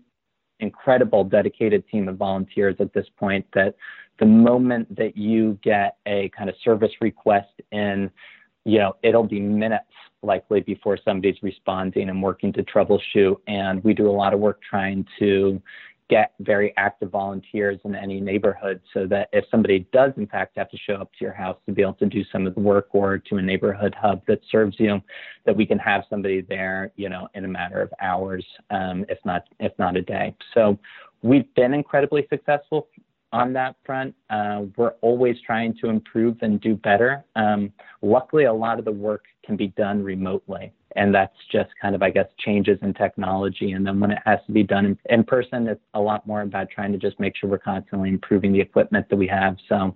incredible 0.62 1.24
dedicated 1.24 1.88
team 1.90 2.08
of 2.08 2.18
volunteers 2.18 2.76
at 2.80 2.94
this 2.94 3.08
point 3.18 3.46
that 3.54 3.76
the 4.20 4.26
moment 4.26 4.96
that 4.96 5.18
you 5.18 5.58
get 5.64 5.98
a 6.06 6.30
kind 6.38 6.50
of 6.50 6.56
service 6.64 6.92
request 7.02 7.50
in, 7.72 8.10
you 8.66 8.80
know, 8.80 8.96
it'll 9.04 9.24
be 9.24 9.40
minutes 9.40 9.86
likely 10.24 10.62
before 10.62 10.98
somebody's 11.04 11.42
responding 11.42 12.10
and 12.10 12.22
working 12.22 12.54
to 12.54 12.64
troubleshoot. 12.64 13.38
And 13.48 13.84
we 13.84 13.94
do 13.94 14.08
a 14.08 14.12
lot 14.12 14.34
of 14.34 14.40
work 14.40 14.60
trying 14.62 15.06
to 15.20 15.62
get 16.12 16.34
very 16.42 16.74
active 16.76 17.10
volunteers 17.10 17.80
in 17.86 17.96
any 17.96 18.20
neighborhood 18.20 18.82
so 18.94 19.08
that 19.08 19.30
if 19.32 19.46
somebody 19.50 19.88
does 19.94 20.12
in 20.18 20.28
fact 20.28 20.58
have 20.58 20.70
to 20.70 20.78
show 20.78 20.96
up 20.96 21.10
to 21.18 21.24
your 21.24 21.34
house 21.34 21.56
to 21.66 21.72
be 21.72 21.82
able 21.82 21.94
to 21.94 22.06
do 22.06 22.22
some 22.34 22.46
of 22.46 22.54
the 22.54 22.60
work 22.60 22.90
or 22.92 23.18
to 23.18 23.38
a 23.38 23.42
neighborhood 23.42 23.96
hub 23.98 24.22
that 24.28 24.42
serves 24.52 24.76
you 24.78 25.00
that 25.46 25.56
we 25.56 25.66
can 25.66 25.80
have 25.80 26.04
somebody 26.10 26.42
there 26.42 26.92
you 26.98 27.08
know 27.08 27.30
in 27.34 27.46
a 27.46 27.48
matter 27.48 27.82
of 27.82 27.90
hours 28.02 28.46
um, 28.72 29.06
if 29.08 29.20
not 29.24 29.44
if 29.62 29.72
not 29.80 29.96
a 29.96 30.02
day 30.02 30.36
so 30.54 30.78
we've 31.24 31.52
been 31.56 31.74
incredibly 31.74 32.28
successful 32.30 32.90
on 33.32 33.54
that 33.54 33.76
front. 33.86 34.16
Uh, 34.30 34.64
we're 34.76 34.94
always 35.02 35.38
trying 35.46 35.74
to 35.82 35.88
improve 35.88 36.38
and 36.42 36.60
do 36.62 36.76
better. 36.76 37.24
Um, 37.36 37.72
luckily, 38.02 38.46
a 38.46 38.54
lot 38.54 38.80
of 38.80 38.86
the 38.86 38.92
work 38.92 39.26
can 39.46 39.56
be 39.56 39.68
done 39.70 40.04
remotely 40.04 40.74
and 40.96 41.14
that's 41.14 41.36
just 41.52 41.70
kind 41.82 41.96
of 41.96 42.02
i 42.02 42.10
guess 42.10 42.28
changes 42.44 42.78
in 42.82 42.94
technology. 42.94 43.72
And 43.72 43.86
then 43.86 44.00
when 44.00 44.12
it 44.12 44.20
has 44.26 44.40
to 44.48 44.52
be 44.52 44.64
done 44.64 44.86
in, 44.86 44.98
in, 45.10 45.24
person 45.24 45.68
it's 45.68 45.82
a 45.94 46.00
lot 46.00 46.26
more 46.26 46.42
about 46.42 46.70
trying 46.70 46.92
to 46.92 46.98
just 46.98 47.20
make 47.20 47.36
sure 47.36 47.50
we're 47.50 47.58
constantly 47.58 48.10
improving 48.10 48.52
the 48.52 48.60
equipment 48.60 49.08
that 49.10 49.16
we 49.16 49.28
have 49.28 49.56
so 49.70 49.96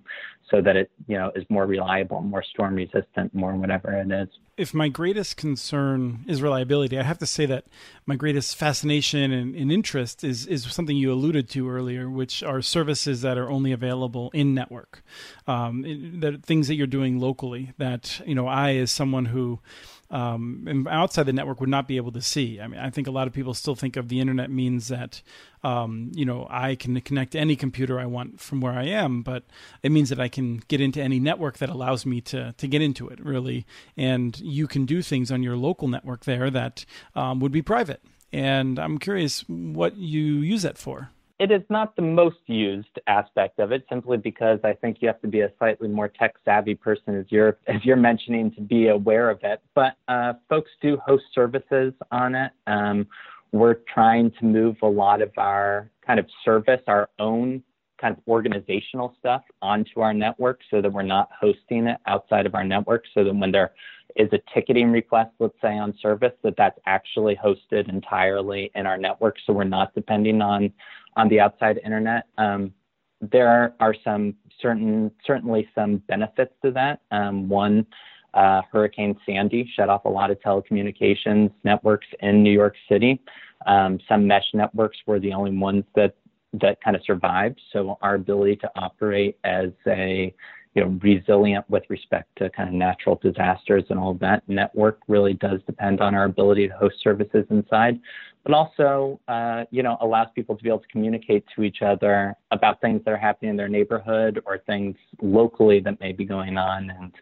so 0.50 0.62
that 0.62 0.76
it 0.76 0.90
you 1.08 1.18
know 1.18 1.32
is 1.34 1.44
more 1.48 1.66
reliable 1.66 2.20
more 2.20 2.42
storm 2.42 2.74
resistant 2.74 3.34
more 3.34 3.54
whatever 3.54 3.92
it 3.92 4.10
is. 4.10 4.28
If 4.56 4.72
my 4.72 4.88
greatest 4.88 5.36
concern 5.36 6.24
is 6.26 6.40
reliability 6.40 6.98
i 6.98 7.02
have 7.02 7.18
to 7.18 7.26
say 7.26 7.46
that 7.46 7.64
my 8.06 8.16
greatest 8.16 8.56
fascination 8.56 9.32
and, 9.32 9.54
and 9.54 9.72
interest 9.72 10.22
is 10.22 10.46
is 10.46 10.64
something 10.64 10.96
you 10.96 11.12
alluded 11.12 11.48
to 11.50 11.68
earlier 11.68 12.08
which 12.08 12.42
are 12.42 12.62
services 12.62 13.22
that 13.22 13.36
are 13.36 13.50
only 13.50 13.72
available 13.72 14.30
in 14.32 14.54
network. 14.54 15.02
Um, 15.46 15.82
that 16.20 16.44
things 16.44 16.68
that 16.68 16.74
you're 16.74 16.86
doing 16.86 17.18
locally 17.18 17.72
that 17.78 18.20
you 18.24 18.34
know 18.34 18.46
i 18.46 18.74
as 18.76 18.90
someone 18.90 19.26
who 19.26 19.60
um, 20.10 20.86
outside 20.90 21.24
the 21.24 21.32
network 21.32 21.60
would 21.60 21.68
not 21.68 21.88
be 21.88 21.96
able 21.96 22.12
to 22.12 22.22
see. 22.22 22.60
I 22.60 22.66
mean, 22.66 22.80
I 22.80 22.90
think 22.90 23.06
a 23.06 23.10
lot 23.10 23.26
of 23.26 23.32
people 23.32 23.54
still 23.54 23.74
think 23.74 23.96
of 23.96 24.08
the 24.08 24.20
internet 24.20 24.50
means 24.50 24.88
that 24.88 25.22
um, 25.64 26.12
you 26.14 26.24
know 26.24 26.46
I 26.48 26.76
can 26.76 27.00
connect 27.00 27.34
any 27.34 27.56
computer 27.56 27.98
I 27.98 28.06
want 28.06 28.40
from 28.40 28.60
where 28.60 28.72
I 28.72 28.84
am, 28.84 29.22
but 29.22 29.44
it 29.82 29.90
means 29.90 30.08
that 30.10 30.20
I 30.20 30.28
can 30.28 30.62
get 30.68 30.80
into 30.80 31.02
any 31.02 31.18
network 31.18 31.58
that 31.58 31.68
allows 31.68 32.06
me 32.06 32.20
to 32.22 32.54
to 32.56 32.68
get 32.68 32.82
into 32.82 33.08
it 33.08 33.24
really, 33.24 33.66
and 33.96 34.38
you 34.40 34.66
can 34.66 34.86
do 34.86 35.02
things 35.02 35.30
on 35.32 35.42
your 35.42 35.56
local 35.56 35.88
network 35.88 36.24
there 36.24 36.50
that 36.50 36.84
um, 37.14 37.40
would 37.40 37.52
be 37.52 37.62
private. 37.62 38.02
And 38.32 38.78
I'm 38.78 38.98
curious 38.98 39.44
what 39.48 39.96
you 39.96 40.22
use 40.22 40.62
that 40.62 40.78
for 40.78 41.10
it 41.38 41.50
is 41.50 41.62
not 41.68 41.94
the 41.96 42.02
most 42.02 42.38
used 42.46 42.98
aspect 43.06 43.58
of 43.58 43.70
it 43.70 43.84
simply 43.88 44.16
because 44.16 44.58
I 44.64 44.72
think 44.72 44.98
you 45.00 45.08
have 45.08 45.20
to 45.20 45.28
be 45.28 45.40
a 45.40 45.52
slightly 45.58 45.88
more 45.88 46.08
tech 46.08 46.34
savvy 46.44 46.74
person 46.74 47.18
as 47.18 47.26
you're 47.28 47.58
as 47.66 47.84
you're 47.84 47.96
mentioning 47.96 48.50
to 48.52 48.60
be 48.62 48.88
aware 48.88 49.28
of 49.28 49.40
it. 49.42 49.60
But 49.74 49.96
uh, 50.08 50.34
folks 50.48 50.70
do 50.80 50.96
host 51.04 51.24
services 51.34 51.92
on 52.10 52.34
it. 52.34 52.52
Um, 52.66 53.06
we're 53.52 53.76
trying 53.92 54.32
to 54.40 54.44
move 54.44 54.76
a 54.82 54.88
lot 54.88 55.20
of 55.20 55.30
our 55.36 55.90
kind 56.06 56.18
of 56.18 56.26
service, 56.44 56.80
our 56.86 57.08
own 57.18 57.62
kind 58.00 58.16
of 58.16 58.22
organizational 58.28 59.14
stuff 59.18 59.42
onto 59.62 60.00
our 60.00 60.12
network 60.12 60.60
so 60.70 60.82
that 60.82 60.92
we're 60.92 61.02
not 61.02 61.28
hosting 61.38 61.86
it 61.86 61.98
outside 62.06 62.46
of 62.46 62.54
our 62.54 62.64
network 62.64 63.04
so 63.14 63.24
that 63.24 63.34
when 63.34 63.50
there 63.50 63.72
is 64.16 64.28
a 64.32 64.38
ticketing 64.54 64.90
request, 64.90 65.30
let's 65.38 65.54
say 65.62 65.76
on 65.76 65.94
service, 66.00 66.32
that 66.42 66.54
that's 66.56 66.78
actually 66.86 67.36
hosted 67.36 67.88
entirely 67.88 68.70
in 68.74 68.86
our 68.86 68.98
network 68.98 69.36
so 69.46 69.52
we're 69.52 69.64
not 69.64 69.94
depending 69.94 70.42
on 70.42 70.70
on 71.16 71.28
the 71.28 71.40
outside 71.40 71.80
internet. 71.84 72.26
Um, 72.38 72.72
there 73.20 73.74
are 73.80 73.94
some 74.04 74.34
certain 74.60 75.10
certainly 75.26 75.68
some 75.74 75.98
benefits 76.08 76.52
to 76.64 76.70
that. 76.72 77.00
Um, 77.10 77.48
one, 77.48 77.86
uh, 78.34 78.62
Hurricane 78.70 79.16
Sandy 79.24 79.70
shut 79.74 79.88
off 79.88 80.04
a 80.04 80.08
lot 80.08 80.30
of 80.30 80.38
telecommunications 80.40 81.50
networks 81.64 82.06
in 82.20 82.42
New 82.42 82.52
York 82.52 82.74
City. 82.88 83.20
Um, 83.66 83.98
some 84.08 84.26
mesh 84.26 84.44
networks 84.52 84.98
were 85.06 85.18
the 85.18 85.32
only 85.32 85.56
ones 85.56 85.84
that 85.94 86.14
that 86.60 86.80
kind 86.82 86.96
of 86.96 87.02
survived. 87.04 87.60
So 87.72 87.98
our 88.02 88.14
ability 88.14 88.56
to 88.56 88.70
operate 88.76 89.38
as 89.44 89.70
a 89.86 90.34
you 90.74 90.82
know, 90.84 90.98
resilient 91.02 91.64
with 91.70 91.84
respect 91.88 92.28
to 92.36 92.50
kind 92.50 92.68
of 92.68 92.74
natural 92.74 93.18
disasters 93.22 93.84
and 93.88 93.98
all 93.98 94.10
of 94.10 94.18
that 94.18 94.42
network 94.46 95.00
really 95.08 95.32
does 95.32 95.60
depend 95.66 96.02
on 96.02 96.14
our 96.14 96.24
ability 96.24 96.68
to 96.68 96.74
host 96.74 96.96
services 97.02 97.46
inside 97.48 97.98
but 98.46 98.54
also, 98.54 99.20
uh, 99.26 99.64
you 99.72 99.82
know, 99.82 99.96
allows 100.00 100.28
people 100.36 100.56
to 100.56 100.62
be 100.62 100.68
able 100.68 100.78
to 100.78 100.86
communicate 100.86 101.44
to 101.56 101.64
each 101.64 101.82
other 101.82 102.32
about 102.52 102.80
things 102.80 103.02
that 103.04 103.10
are 103.10 103.16
happening 103.16 103.50
in 103.50 103.56
their 103.56 103.68
neighborhood 103.68 104.40
or 104.46 104.58
things 104.58 104.94
locally 105.20 105.80
that 105.80 105.98
may 105.98 106.12
be 106.12 106.24
going 106.24 106.56
on, 106.56 106.88
and 106.90 107.12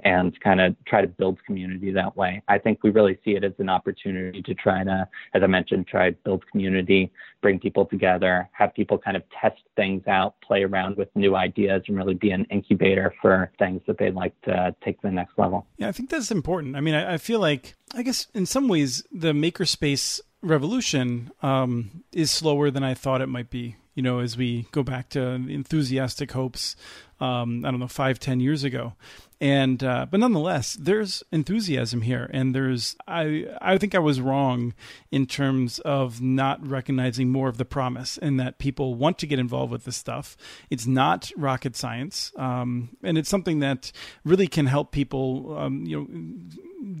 and 0.00 0.38
kind 0.40 0.60
of 0.60 0.76
try 0.86 1.00
to 1.00 1.06
build 1.06 1.42
community 1.46 1.90
that 1.90 2.14
way. 2.18 2.42
I 2.48 2.58
think 2.58 2.80
we 2.82 2.90
really 2.90 3.18
see 3.24 3.30
it 3.30 3.44
as 3.44 3.54
an 3.58 3.70
opportunity 3.70 4.42
to 4.42 4.54
try 4.54 4.84
to, 4.84 5.08
as 5.32 5.42
I 5.42 5.46
mentioned, 5.46 5.86
try 5.86 6.10
to 6.10 6.16
build 6.22 6.44
community, 6.50 7.10
bring 7.40 7.58
people 7.58 7.86
together, 7.86 8.46
have 8.52 8.74
people 8.74 8.98
kind 8.98 9.16
of 9.16 9.22
test 9.40 9.62
things 9.76 10.06
out, 10.06 10.34
play 10.46 10.64
around 10.64 10.98
with 10.98 11.08
new 11.14 11.34
ideas, 11.34 11.82
and 11.88 11.96
really 11.96 12.14
be 12.14 12.30
an 12.30 12.44
incubator 12.50 13.14
for 13.22 13.50
things 13.58 13.80
that 13.86 13.96
they'd 13.96 14.14
like 14.14 14.38
to 14.42 14.76
take 14.84 15.00
to 15.00 15.06
the 15.06 15.14
next 15.14 15.38
level. 15.38 15.66
Yeah, 15.78 15.88
I 15.88 15.92
think 15.92 16.10
that's 16.10 16.30
important. 16.30 16.76
I 16.76 16.80
mean, 16.80 16.94
I, 16.94 17.14
I 17.14 17.16
feel 17.16 17.40
like, 17.40 17.74
I 17.94 18.02
guess 18.02 18.26
in 18.34 18.44
some 18.44 18.68
ways, 18.68 19.02
the 19.10 19.32
makerspace 19.32 20.20
revolution 20.44 21.30
um, 21.42 22.04
is 22.12 22.30
slower 22.30 22.70
than 22.70 22.84
I 22.84 22.94
thought 22.94 23.20
it 23.22 23.28
might 23.28 23.50
be. 23.50 23.76
you 23.94 24.02
know, 24.02 24.18
as 24.18 24.36
we 24.36 24.66
go 24.72 24.82
back 24.82 25.08
to 25.10 25.20
enthusiastic 25.20 26.32
hopes, 26.32 26.74
um, 27.20 27.64
I 27.64 27.70
don't 27.70 27.80
know, 27.80 27.88
five, 27.88 28.18
ten 28.18 28.40
years 28.40 28.64
ago. 28.64 28.94
And 29.40 29.82
uh, 29.84 30.06
but 30.10 30.20
nonetheless, 30.20 30.74
there's 30.74 31.22
enthusiasm 31.30 32.02
here, 32.02 32.28
and 32.32 32.54
there's 32.54 32.96
I 33.06 33.46
I 33.60 33.78
think 33.78 33.94
I 33.94 33.98
was 33.98 34.20
wrong 34.20 34.74
in 35.10 35.26
terms 35.26 35.80
of 35.80 36.20
not 36.20 36.66
recognizing 36.66 37.30
more 37.30 37.48
of 37.48 37.58
the 37.58 37.64
promise, 37.64 38.16
and 38.18 38.40
that 38.40 38.58
people 38.58 38.94
want 38.94 39.18
to 39.18 39.26
get 39.26 39.38
involved 39.38 39.70
with 39.70 39.84
this 39.84 39.96
stuff. 39.96 40.36
It's 40.70 40.86
not 40.86 41.30
rocket 41.36 41.76
science, 41.76 42.32
um, 42.36 42.96
and 43.02 43.18
it's 43.18 43.28
something 43.28 43.58
that 43.60 43.92
really 44.24 44.46
can 44.46 44.66
help 44.66 44.92
people, 44.92 45.56
um, 45.58 45.84
you 45.84 46.00
know, 46.00 46.06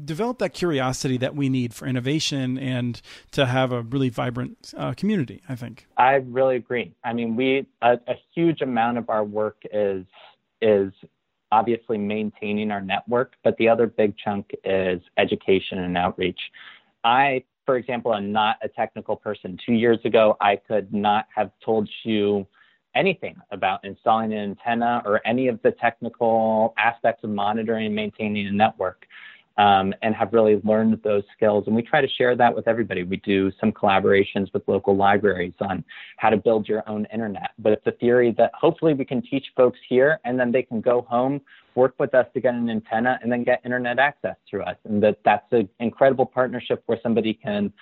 develop 0.04 0.38
that 0.38 0.54
curiosity 0.54 1.16
that 1.18 1.34
we 1.34 1.48
need 1.48 1.74
for 1.74 1.86
innovation 1.86 2.58
and 2.58 3.00
to 3.32 3.46
have 3.46 3.72
a 3.72 3.82
really 3.82 4.08
vibrant 4.08 4.72
uh, 4.76 4.94
community. 4.94 5.42
I 5.48 5.56
think 5.56 5.86
I 5.96 6.14
really 6.14 6.56
agree. 6.56 6.94
I 7.04 7.12
mean, 7.12 7.36
we 7.36 7.66
a, 7.82 7.92
a 8.06 8.14
huge 8.34 8.60
amount 8.60 8.98
of 8.98 9.10
our 9.10 9.24
work 9.24 9.62
is 9.72 10.04
is 10.60 10.92
obviously 11.52 11.98
maintaining 11.98 12.70
our 12.70 12.80
network, 12.80 13.34
but 13.44 13.56
the 13.58 13.68
other 13.68 13.86
big 13.86 14.16
chunk 14.16 14.50
is 14.64 15.00
education 15.18 15.78
and 15.78 15.96
outreach. 15.96 16.40
I, 17.04 17.44
for 17.64 17.76
example, 17.76 18.14
am 18.14 18.32
not 18.32 18.56
a 18.62 18.68
technical 18.68 19.14
person. 19.14 19.58
Two 19.64 19.74
years 19.74 19.98
ago, 20.04 20.36
I 20.40 20.56
could 20.56 20.92
not 20.92 21.26
have 21.34 21.52
told 21.64 21.88
you 22.02 22.46
anything 22.94 23.36
about 23.50 23.84
installing 23.84 24.32
an 24.32 24.38
antenna 24.38 25.02
or 25.04 25.20
any 25.26 25.48
of 25.48 25.60
the 25.62 25.72
technical 25.72 26.74
aspects 26.78 27.24
of 27.24 27.30
monitoring 27.30 27.86
and 27.86 27.94
maintaining 27.94 28.46
a 28.46 28.52
network 28.52 29.06
um, 29.56 29.94
and 30.02 30.14
have 30.14 30.32
really 30.32 30.60
learned 30.64 31.00
those 31.04 31.22
skills. 31.36 31.64
And 31.66 31.76
we 31.76 31.82
try 31.82 32.00
to 32.00 32.08
share 32.08 32.36
that 32.36 32.54
with 32.54 32.66
everybody. 32.66 33.02
We 33.04 33.18
do 33.18 33.52
some 33.60 33.72
collaborations 33.72 34.52
with 34.52 34.66
local 34.66 34.96
libraries 34.96 35.54
on 35.60 35.84
how 36.16 36.30
to 36.30 36.36
build 36.36 36.68
your 36.68 36.88
own 36.88 37.06
internet. 37.12 37.50
But 37.58 37.72
it's 37.72 37.86
a 37.86 37.92
theory 37.92 38.34
that 38.38 38.50
hopefully 38.54 38.94
we 38.94 39.04
can 39.04 39.22
teach 39.22 39.46
folks 39.56 39.78
here 39.88 40.18
and 40.24 40.38
then 40.38 40.50
they 40.50 40.62
can 40.62 40.80
go 40.80 41.02
home, 41.02 41.40
work 41.74 41.94
with 41.98 42.14
us 42.14 42.26
to 42.34 42.40
get 42.40 42.54
an 42.54 42.68
antenna, 42.68 43.18
and 43.22 43.30
then 43.30 43.44
get 43.44 43.60
internet 43.64 43.98
access 43.98 44.36
through 44.50 44.62
us. 44.62 44.76
And 44.84 45.02
that 45.02 45.18
that's 45.24 45.46
an 45.52 45.68
incredible 45.78 46.26
partnership 46.26 46.82
where 46.86 46.98
somebody 47.02 47.34
can 47.34 47.72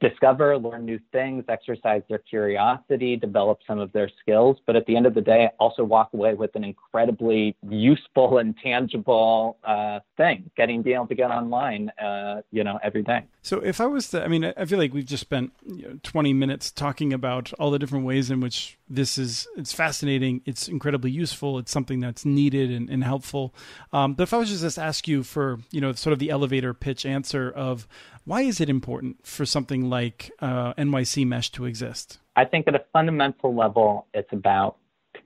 discover, 0.00 0.56
learn 0.58 0.84
new 0.84 1.00
things, 1.12 1.44
exercise 1.48 2.02
their 2.08 2.18
curiosity, 2.18 3.16
develop 3.16 3.58
some 3.66 3.78
of 3.78 3.90
their 3.92 4.10
skills, 4.20 4.58
but 4.66 4.76
at 4.76 4.84
the 4.86 4.96
end 4.96 5.06
of 5.06 5.14
the 5.14 5.20
day, 5.20 5.48
also 5.58 5.82
walk 5.82 6.10
away 6.12 6.34
with 6.34 6.54
an 6.56 6.64
incredibly 6.64 7.56
useful 7.68 8.38
and 8.38 8.54
tangible 8.62 9.56
uh, 9.64 10.00
thing, 10.16 10.50
getting 10.56 10.82
being 10.82 10.96
able 10.96 11.06
to 11.06 11.14
get 11.14 11.30
online, 11.30 11.90
uh, 12.02 12.42
you 12.50 12.64
know, 12.64 12.78
every 12.82 13.02
day. 13.02 13.24
So 13.48 13.60
if 13.60 13.80
I 13.80 13.86
was 13.86 14.10
to, 14.10 14.22
I 14.22 14.28
mean, 14.28 14.44
I 14.44 14.66
feel 14.66 14.78
like 14.78 14.92
we've 14.92 15.06
just 15.06 15.22
spent 15.22 15.54
you 15.66 15.88
know, 15.88 15.98
20 16.02 16.34
minutes 16.34 16.70
talking 16.70 17.14
about 17.14 17.50
all 17.54 17.70
the 17.70 17.78
different 17.78 18.04
ways 18.04 18.30
in 18.30 18.40
which 18.40 18.76
this 18.90 19.16
is, 19.16 19.48
it's 19.56 19.72
fascinating, 19.72 20.42
it's 20.44 20.68
incredibly 20.68 21.10
useful, 21.10 21.58
it's 21.58 21.72
something 21.72 21.98
that's 21.98 22.26
needed 22.26 22.70
and, 22.70 22.90
and 22.90 23.02
helpful. 23.02 23.54
Um, 23.90 24.12
but 24.12 24.24
if 24.24 24.34
I 24.34 24.36
was 24.36 24.50
just 24.50 24.74
to 24.74 24.82
ask 24.82 25.08
you 25.08 25.22
for, 25.22 25.60
you 25.70 25.80
know, 25.80 25.94
sort 25.94 26.12
of 26.12 26.18
the 26.18 26.28
elevator 26.28 26.74
pitch 26.74 27.06
answer 27.06 27.50
of 27.50 27.88
why 28.26 28.42
is 28.42 28.60
it 28.60 28.68
important 28.68 29.26
for 29.26 29.46
something 29.46 29.88
like 29.88 30.30
uh, 30.40 30.74
NYC 30.74 31.26
Mesh 31.26 31.50
to 31.52 31.64
exist? 31.64 32.18
I 32.36 32.44
think 32.44 32.68
at 32.68 32.74
a 32.74 32.84
fundamental 32.92 33.54
level, 33.54 34.08
it's 34.12 34.30
about 34.30 34.76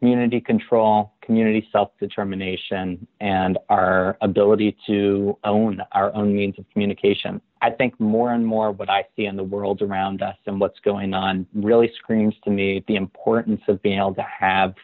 community 0.03 0.41
control, 0.41 1.13
community 1.23 1.69
self 1.71 1.91
determination, 2.01 3.07
and 3.21 3.57
our 3.69 4.19
ability 4.21 4.77
to 4.85 5.39
own 5.45 5.81
our 5.93 6.13
own 6.13 6.35
means 6.35 6.59
of 6.59 6.65
communication. 6.73 7.41
I 7.61 7.71
think 7.71 8.01
more 8.01 8.33
and 8.33 8.45
more 8.45 8.73
what 8.73 8.91
I 8.91 9.05
see 9.15 9.27
in 9.27 9.37
the 9.37 9.45
world 9.45 9.81
around 9.81 10.21
us 10.21 10.35
and 10.47 10.59
what's 10.59 10.81
going 10.81 11.15
on 11.15 11.47
really 11.55 11.89
screams 11.97 12.35
to 12.43 12.51
me 12.51 12.83
the 12.89 12.97
importance 12.97 13.61
of 13.69 13.81
being 13.81 13.99
able 14.01 14.17
to 14.17 14.27
have 14.41 14.75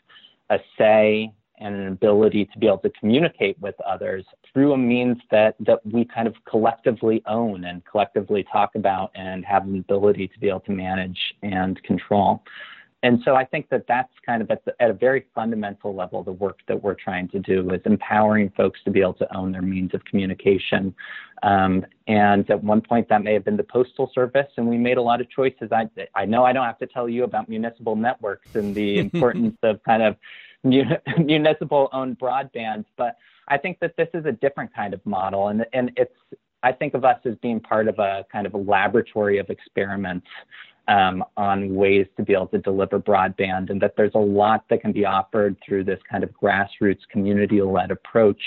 a 0.51 0.61
say 0.79 1.33
and 1.59 1.75
an 1.75 1.89
ability 1.89 2.45
to 2.53 2.59
be 2.61 2.69
able 2.69 2.79
to 2.79 2.91
communicate 2.91 3.59
with 3.59 3.75
others 3.81 4.25
through 4.53 4.73
a 4.73 4.79
means 4.79 5.19
that, 5.33 5.57
that 5.59 5.85
we 5.85 6.05
kind 6.05 6.29
of 6.29 6.35
collectively 6.49 7.21
own 7.27 7.65
and 7.65 7.85
collectively 7.85 8.47
talk 8.53 8.77
about 8.77 9.11
and 9.17 9.45
have 9.45 9.65
an 9.67 9.81
ability 9.81 10.29
to 10.29 10.39
be 10.39 10.49
able 10.49 10.61
to 10.61 10.71
manage 10.71 11.19
and 11.43 11.83
control. 11.83 12.41
And 13.05 13.21
so 13.25 13.37
I 13.37 13.45
think 13.45 13.69
that 13.71 13.85
that's 13.87 14.13
kind 14.27 14.43
of 14.43 14.51
at, 14.51 14.65
the, 14.65 14.75
at 14.81 14.91
a 14.91 14.93
very 14.93 15.27
fundamental 15.35 15.95
level 15.95 16.25
the 16.25 16.33
work 16.33 16.59
that 16.67 16.83
we're 16.83 16.95
trying 16.95 17.29
to 17.29 17.39
do 17.39 17.71
is 17.71 17.81
empowering 17.85 18.51
folks 18.57 18.81
to 18.85 18.91
be 18.91 19.01
able 19.01 19.15
to 19.15 19.37
own 19.37 19.53
their 19.53 19.63
means 19.63 19.95
of 19.95 20.05
communication. 20.05 20.95
Um, 21.45 21.87
and 22.09 22.49
at 22.51 22.63
one 22.63 22.81
point 22.81 23.09
that 23.09 23.23
may 23.23 23.35
have 23.35 23.45
been 23.45 23.57
the 23.57 23.63
postal 23.63 24.11
service, 24.13 24.49
and 24.57 24.67
we 24.67 24.77
made 24.77 24.97
a 24.97 25.03
lot 25.03 25.21
of 25.21 25.31
choices. 25.31 25.71
I 25.71 25.89
I 26.17 26.25
know 26.25 26.45
I 26.45 26.53
don't 26.53 26.65
have 26.65 26.79
to 26.79 26.87
tell 26.87 27.09
you 27.09 27.23
about 27.23 27.49
municipal 27.49 27.95
networks 27.95 28.57
and 28.57 28.75
the 28.75 28.99
importance 29.05 29.57
of 29.63 29.81
kind 29.85 30.03
of 30.03 30.17
municipal 30.65 31.89
owned 31.93 32.19
broadband, 32.19 32.85
but 32.97 33.17
I 33.47 33.59
think 33.59 33.79
that 33.79 33.95
this 33.97 34.09
is 34.13 34.27
a 34.27 34.33
different 34.33 34.75
kind 34.75 34.93
of 34.93 35.05
model, 35.07 35.49
and 35.49 35.65
and 35.73 35.93
it's 35.97 36.15
I 36.65 36.73
think 36.73 36.95
of 36.95 37.05
us 37.05 37.19
as 37.25 37.37
being 37.37 37.61
part 37.61 37.87
of 37.87 38.01
a 38.01 38.27
kind 38.33 38.47
of 38.47 38.55
a 38.55 38.59
laboratory 38.59 39.39
of 39.39 39.49
experiments 39.49 40.27
um, 40.89 41.23
on 41.37 41.75
ways 41.75 42.07
to 42.17 42.23
be 42.23 42.33
able 42.33 42.49
to 42.49 42.59
deliver 42.59 42.99
broadband, 42.99 43.71
and 43.71 43.81
that 43.81 43.95
there's 43.97 44.15
a 44.15 44.19
lot 44.19 44.65
that 44.71 44.81
can 44.81 44.91
be 44.93 45.05
offered 45.05 45.57
through 45.65 45.85
this 45.85 46.01
kind 46.11 46.25
of 46.25 46.31
grassroots 46.31 47.07
community-led 47.11 47.91
approach 47.91 48.41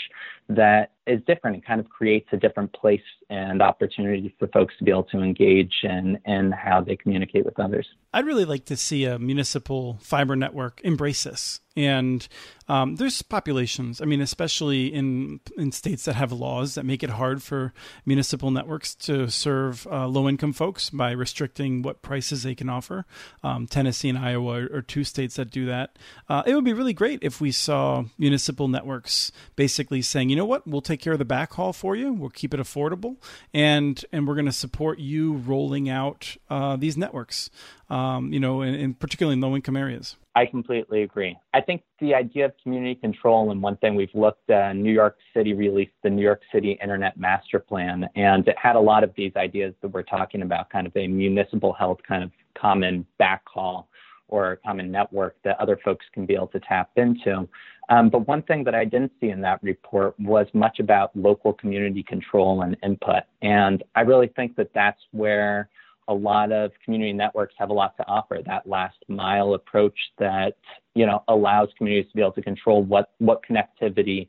that 0.56 0.92
is 1.08 1.20
different 1.26 1.56
and 1.56 1.66
kind 1.66 1.80
of 1.80 1.90
creates 1.90 2.28
a 2.32 2.38
different 2.38 2.72
place 2.74 3.02
and 3.30 3.62
opportunity 3.62 4.36
for 4.38 4.48
folks 4.48 4.74
to 4.78 4.84
be 4.84 4.92
able 4.92 5.04
to 5.04 5.22
engage 5.22 5.74
in, 5.84 6.20
in 6.26 6.52
how 6.52 6.82
they 6.82 6.96
communicate 6.96 7.46
with 7.46 7.60
others. 7.60 7.88
I'd 8.14 8.26
really 8.26 8.46
like 8.46 8.66
to 8.66 8.78
see 8.78 9.06
a 9.06 9.18
municipal 9.18 9.98
fiber 10.02 10.36
network 10.36 10.82
embrace 10.84 11.24
this. 11.24 11.62
And 11.78 12.28
um, 12.68 12.98
there's 12.98 13.22
populations, 13.22 14.02
I 14.02 14.06
mean, 14.06 14.20
especially 14.20 14.88
in 14.88 15.40
in 15.58 15.72
states 15.72 16.04
that 16.04 16.16
have 16.16 16.34
laws 16.34 16.76
that 16.76 16.86
make 16.86 17.02
it 17.02 17.12
hard 17.12 17.42
for 17.42 17.74
municipal 18.06 18.52
networks 18.52 18.94
to 18.96 19.30
serve 19.30 19.88
uh, 19.88 20.06
low 20.08 20.28
income 20.28 20.52
folks 20.52 20.90
by 20.90 21.12
restricting 21.12 21.82
what 21.82 22.02
prices 22.02 22.44
they 22.44 22.56
can 22.56 22.70
offer. 22.70 23.06
Um, 23.42 23.68
Tennessee 23.68 24.10
and 24.10 24.18
Iowa 24.18 24.64
are, 24.64 24.76
are, 24.78 24.82
two 24.82 25.06
states 25.06 25.36
that 25.36 25.50
do 25.50 25.66
that. 25.68 25.98
Uh, 26.28 26.44
it 26.46 26.56
would 26.56 26.66
be 26.66 26.74
really 26.74 26.94
great 26.94 27.20
if 27.22 27.40
we 27.40 27.54
saw 27.54 28.04
municipal 28.18 28.68
networks 28.68 29.32
basically 29.56 30.02
saying, 30.02 30.30
you 30.30 30.36
know 30.36 30.41
what, 30.46 30.68
we'll 30.68 30.82
take 30.82 31.02
care 31.02 31.14
of 31.14 31.20
the 31.20 31.26
backhaul 31.26 31.74
for 31.74 31.96
you, 31.96 32.14
we'll 32.14 32.30
keep 32.30 32.54
it 32.54 32.60
affordable, 32.60 33.18
and 33.54 34.04
and 34.12 34.28
we're 34.28 34.36
going 34.36 34.46
to 34.46 34.52
support 34.52 35.00
you 35.00 35.34
rolling 35.34 35.90
out 35.90 36.38
uh, 36.50 36.76
these 36.76 36.98
networks 36.98 37.50
um, 37.92 38.32
you 38.32 38.40
know, 38.40 38.62
in, 38.62 38.74
in 38.74 38.94
particularly 38.94 39.34
in 39.34 39.42
low 39.42 39.54
income 39.54 39.76
areas. 39.76 40.16
I 40.34 40.46
completely 40.46 41.04
agree. 41.04 41.38
I 41.54 41.60
think 41.60 41.84
the 42.00 42.16
idea 42.16 42.46
of 42.46 42.54
community 42.64 42.96
control, 42.96 43.52
and 43.52 43.62
one 43.62 43.76
thing 43.78 43.96
we've 43.96 44.16
looked 44.16 44.50
at, 44.50 44.78
New 44.78 44.94
York 44.94 45.18
City 45.36 45.54
released 45.54 45.92
the 46.02 46.10
New 46.10 46.22
York 46.22 46.42
City 46.54 46.80
Internet 46.82 47.18
Master 47.18 47.60
Plan, 47.60 48.08
and 48.16 48.48
it 48.48 48.56
had 48.58 48.78
a 48.78 48.80
lot 48.80 49.04
of 49.04 49.12
these 49.18 49.34
ideas 49.36 49.74
that 49.82 49.90
we're 49.90 50.04
talking 50.04 50.42
about, 50.42 50.70
kind 50.70 50.88
of 50.88 50.96
a 50.96 51.06
municipal 51.06 51.74
health 51.74 52.00
kind 52.08 52.24
of 52.24 52.32
common 52.58 53.06
backhaul 53.20 53.88
or 54.32 54.54
a 54.54 54.58
common 54.58 54.90
network 54.92 55.36
that 55.44 55.60
other 55.60 55.80
folks 55.86 56.06
can 56.14 56.26
be 56.26 56.34
able 56.34 56.48
to 56.48 56.60
tap 56.62 56.90
into. 56.96 57.48
Um, 57.90 58.10
but 58.10 58.28
one 58.28 58.42
thing 58.44 58.64
that 58.64 58.74
I 58.74 58.86
didn't 58.86 59.12
see 59.20 59.30
in 59.30 59.42
that 59.42 59.62
report 59.62 60.20
was 60.20 60.48
much 60.54 60.80
about 60.80 61.16
local 61.16 61.54
community 61.54 62.02
control 62.02 62.64
and 62.64 62.76
input. 62.82 63.24
And 63.42 63.84
I 63.96 64.02
really 64.02 64.28
think 64.28 64.56
that 64.56 64.72
that's 64.74 65.02
where 65.12 65.70
a 66.08 66.14
lot 66.14 66.52
of 66.52 66.72
community 66.84 67.14
networks 67.14 67.54
have 67.58 67.70
a 67.70 67.74
lot 67.74 67.96
to 67.98 68.08
offer. 68.08 68.40
That 68.46 68.68
last 68.68 68.98
mile 69.08 69.54
approach 69.54 69.98
that 70.18 70.56
you 70.96 71.06
know 71.06 71.24
allows 71.28 71.70
communities 71.78 72.10
to 72.12 72.16
be 72.16 72.22
able 72.22 72.32
to 72.34 72.42
control 72.42 72.84
what 72.84 73.12
what 73.20 73.42
connectivity 73.48 74.28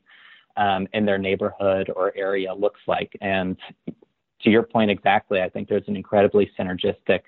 um, 0.55 0.87
in 0.93 1.05
their 1.05 1.17
neighborhood 1.17 1.89
or 1.95 2.13
area 2.15 2.53
looks 2.53 2.81
like. 2.87 3.11
And 3.21 3.57
to 4.41 4.49
your 4.49 4.63
point 4.63 4.91
exactly, 4.91 5.41
I 5.41 5.49
think 5.49 5.67
there's 5.67 5.87
an 5.87 5.95
incredibly 5.95 6.51
synergistic 6.59 7.21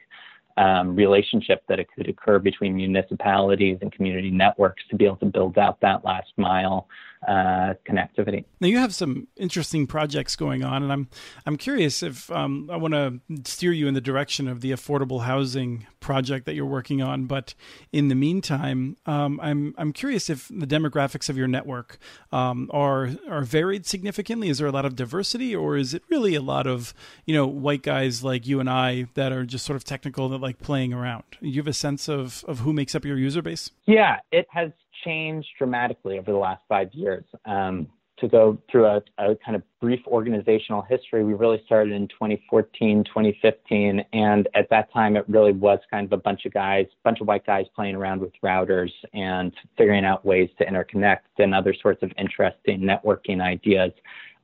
um, 0.57 0.95
relationship 0.95 1.63
that 1.67 1.79
it 1.79 1.87
could 1.93 2.07
occur 2.07 2.39
between 2.39 2.75
municipalities 2.75 3.77
and 3.81 3.91
community 3.91 4.31
networks 4.31 4.83
to 4.89 4.95
be 4.95 5.05
able 5.05 5.17
to 5.17 5.25
build 5.25 5.57
out 5.57 5.79
that 5.81 6.03
last 6.05 6.31
mile 6.37 6.87
uh, 7.27 7.73
connectivity. 7.87 8.45
Now 8.59 8.67
you 8.67 8.77
have 8.77 8.93
some 8.93 9.27
interesting 9.35 9.87
projects 9.87 10.35
going 10.35 10.63
on, 10.63 10.83
and 10.83 10.91
I'm 10.91 11.07
I'm 11.45 11.57
curious 11.57 12.03
if 12.03 12.29
um, 12.31 12.69
I 12.71 12.77
want 12.77 12.93
to 12.93 13.19
steer 13.45 13.71
you 13.71 13.87
in 13.87 13.93
the 13.93 14.01
direction 14.01 14.47
of 14.47 14.61
the 14.61 14.71
affordable 14.71 15.23
housing 15.23 15.87
project 15.99 16.45
that 16.45 16.53
you're 16.53 16.65
working 16.65 17.01
on. 17.01 17.25
But 17.25 17.55
in 17.91 18.09
the 18.09 18.15
meantime, 18.15 18.97
um, 19.05 19.39
I'm 19.41 19.73
I'm 19.77 19.91
curious 19.91 20.29
if 20.29 20.47
the 20.49 20.67
demographics 20.67 21.29
of 21.29 21.37
your 21.37 21.47
network 21.47 21.97
um, 22.31 22.69
are 22.71 23.11
are 23.27 23.41
varied 23.41 23.85
significantly. 23.85 24.49
Is 24.49 24.59
there 24.59 24.67
a 24.67 24.71
lot 24.71 24.85
of 24.85 24.95
diversity, 24.95 25.55
or 25.55 25.77
is 25.77 25.93
it 25.93 26.03
really 26.09 26.35
a 26.35 26.41
lot 26.41 26.67
of 26.67 26.93
you 27.25 27.33
know 27.33 27.47
white 27.47 27.81
guys 27.81 28.23
like 28.23 28.45
you 28.45 28.59
and 28.59 28.69
I 28.69 29.07
that 29.15 29.31
are 29.31 29.45
just 29.45 29.65
sort 29.65 29.77
of 29.77 29.83
technical 29.83 30.29
that 30.29 30.41
like 30.41 30.59
playing 30.59 30.93
around? 30.93 31.23
You 31.41 31.59
have 31.61 31.67
a 31.67 31.73
sense 31.73 32.07
of 32.07 32.45
of 32.47 32.59
who 32.59 32.71
makes 32.71 32.93
up 32.93 33.03
your 33.03 33.17
user 33.17 33.41
base? 33.41 33.71
Yeah, 33.85 34.19
it 34.31 34.47
has 34.51 34.71
changed 35.05 35.47
dramatically 35.57 36.19
over 36.19 36.31
the 36.31 36.37
last 36.37 36.61
five 36.67 36.89
years. 36.93 37.23
Um, 37.45 37.87
to 38.17 38.29
go 38.29 38.57
through 38.71 38.85
a, 38.85 39.01
a, 39.17 39.35
kind 39.35 39.55
of 39.55 39.63
brief 39.81 39.99
organizational 40.07 40.81
history, 40.81 41.25
we 41.25 41.33
really 41.33 41.61
started 41.65 41.93
in 41.93 42.07
2014, 42.07 43.03
2015, 43.03 44.05
and 44.13 44.47
at 44.55 44.69
that 44.69 44.91
time 44.93 45.17
it 45.17 45.25
really 45.27 45.51
was 45.51 45.79
kind 45.91 46.05
of 46.05 46.13
a 46.13 46.21
bunch 46.21 46.45
of 46.45 46.53
guys, 46.53 46.85
bunch 47.03 47.19
of 47.19 47.27
white 47.27 47.45
guys 47.45 47.65
playing 47.75 47.95
around 47.95 48.21
with 48.21 48.31
routers 48.41 48.91
and 49.13 49.51
figuring 49.77 50.05
out 50.05 50.23
ways 50.25 50.49
to 50.57 50.65
interconnect 50.65 51.19
and 51.39 51.53
other 51.53 51.73
sorts 51.73 52.01
of 52.03 52.11
interesting 52.17 52.79
networking 52.79 53.41
ideas. 53.41 53.91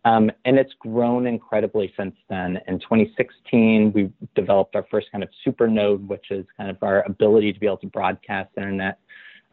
Um, 0.04 0.32
and 0.46 0.58
it's 0.58 0.74
grown 0.80 1.28
incredibly 1.28 1.94
since 1.96 2.16
then. 2.28 2.60
In 2.68 2.80
2016, 2.80 3.94
we 3.94 4.12
developed 4.36 4.76
our 4.76 4.86
first 4.92 5.12
kind 5.12 5.24
of 5.24 5.30
super 5.46 5.68
node, 5.68 6.06
which 6.10 6.32
is 6.32 6.46
kind 6.58 6.70
of 6.70 6.78
our 6.82 7.04
ability 7.04 7.54
to 7.54 7.60
be 7.60 7.68
able 7.68 7.78
to 7.78 7.88
broadcast 7.88 8.50
internet 8.58 8.98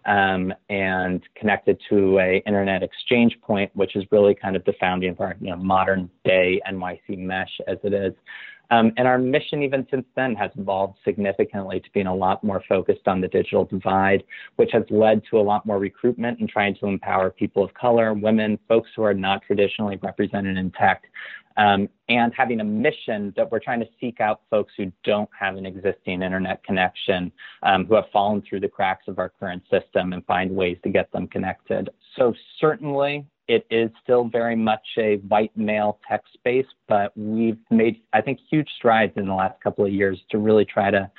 um, 0.07 0.53
and 0.69 1.23
connected 1.37 1.81
to 1.89 2.19
a 2.19 2.43
internet 2.47 2.83
exchange 2.83 3.39
point, 3.43 3.71
which 3.75 3.97
is 3.97 4.05
really 4.11 4.35
kind 4.35 4.57
of 4.57 4.65
the 4.65 4.75
founding 4.81 5.11
of 5.11 5.21
our 5.21 5.37
you 5.41 5.51
know, 5.51 5.57
modern 5.57 6.11
day 6.25 6.61
NYC 6.71 7.19
mesh 7.19 7.61
as 7.67 7.79
it 7.83 7.93
is. 7.93 8.15
Um, 8.71 8.93
and 8.97 9.09
our 9.09 9.19
mission, 9.19 9.63
even 9.63 9.87
since 9.91 10.07
then, 10.15 10.35
has 10.35 10.51
evolved 10.57 10.99
significantly 11.05 11.81
to 11.81 11.91
being 11.93 12.07
a 12.07 12.15
lot 12.15 12.45
more 12.45 12.63
focused 12.69 13.09
on 13.09 13.21
the 13.21 13.29
digital 13.29 13.65
divide, 13.65 14.25
which 14.57 14.71
has 14.73 14.85
led 14.91 15.23
to 15.31 15.39
a 15.39 15.43
lot 15.43 15.65
more 15.65 15.79
recruitment 15.79 16.41
and 16.41 16.49
trying 16.49 16.75
to 16.77 16.87
empower 16.87 17.31
people 17.31 17.65
of 17.65 17.73
color, 17.75 18.13
women, 18.13 18.59
folks 18.69 18.91
who 18.95 19.03
are 19.03 19.15
not 19.15 19.43
traditionally 19.43 19.99
represented 20.03 20.57
in 20.59 20.71
tech, 20.73 21.05
um, 21.57 21.89
and 22.09 22.33
having 22.37 22.61
a 22.61 22.65
mission 22.65 23.35
that 23.37 23.51
we're 23.51 23.59
trying 23.59 23.81
to 23.81 23.89
seek 24.01 24.21
out 24.21 24.43
folks 24.49 24.73
who 24.77 24.93
don't 25.03 25.29
have 25.39 25.57
an 25.57 25.67
existing 25.67 26.23
internet 26.23 26.63
connection, 26.63 27.33
um, 27.65 27.85
who 27.87 27.95
have 27.97 28.05
fallen 28.13 28.43
through 28.49 28.61
the 28.61 28.69
cracks 28.69 29.09
of 29.09 29.19
our 29.19 29.31
current 29.41 29.63
system, 29.71 30.13
and 30.13 30.25
find 30.27 30.51
ways 30.55 30.79
to 30.85 30.91
get 30.91 31.11
them 31.11 31.27
connected. 31.27 31.91
So, 32.17 32.33
certainly, 32.61 33.27
it 33.49 33.67
is 33.71 33.91
still 34.03 34.29
very 34.29 34.55
much 34.55 34.87
a 34.99 35.17
white 35.29 35.57
male 35.57 35.99
tech 36.09 36.23
space, 36.35 36.67
but 36.87 37.17
we've 37.17 37.59
made, 37.71 38.03
I 38.13 38.21
think, 38.21 38.39
huge 38.51 38.69
strides 38.77 39.15
in 39.17 39.27
the 39.27 39.35
last 39.35 39.61
couple 39.63 39.85
of 39.87 39.93
years 39.93 40.21
to 40.31 40.39
really 40.39 40.67
try 40.67 40.91
to 40.91 41.11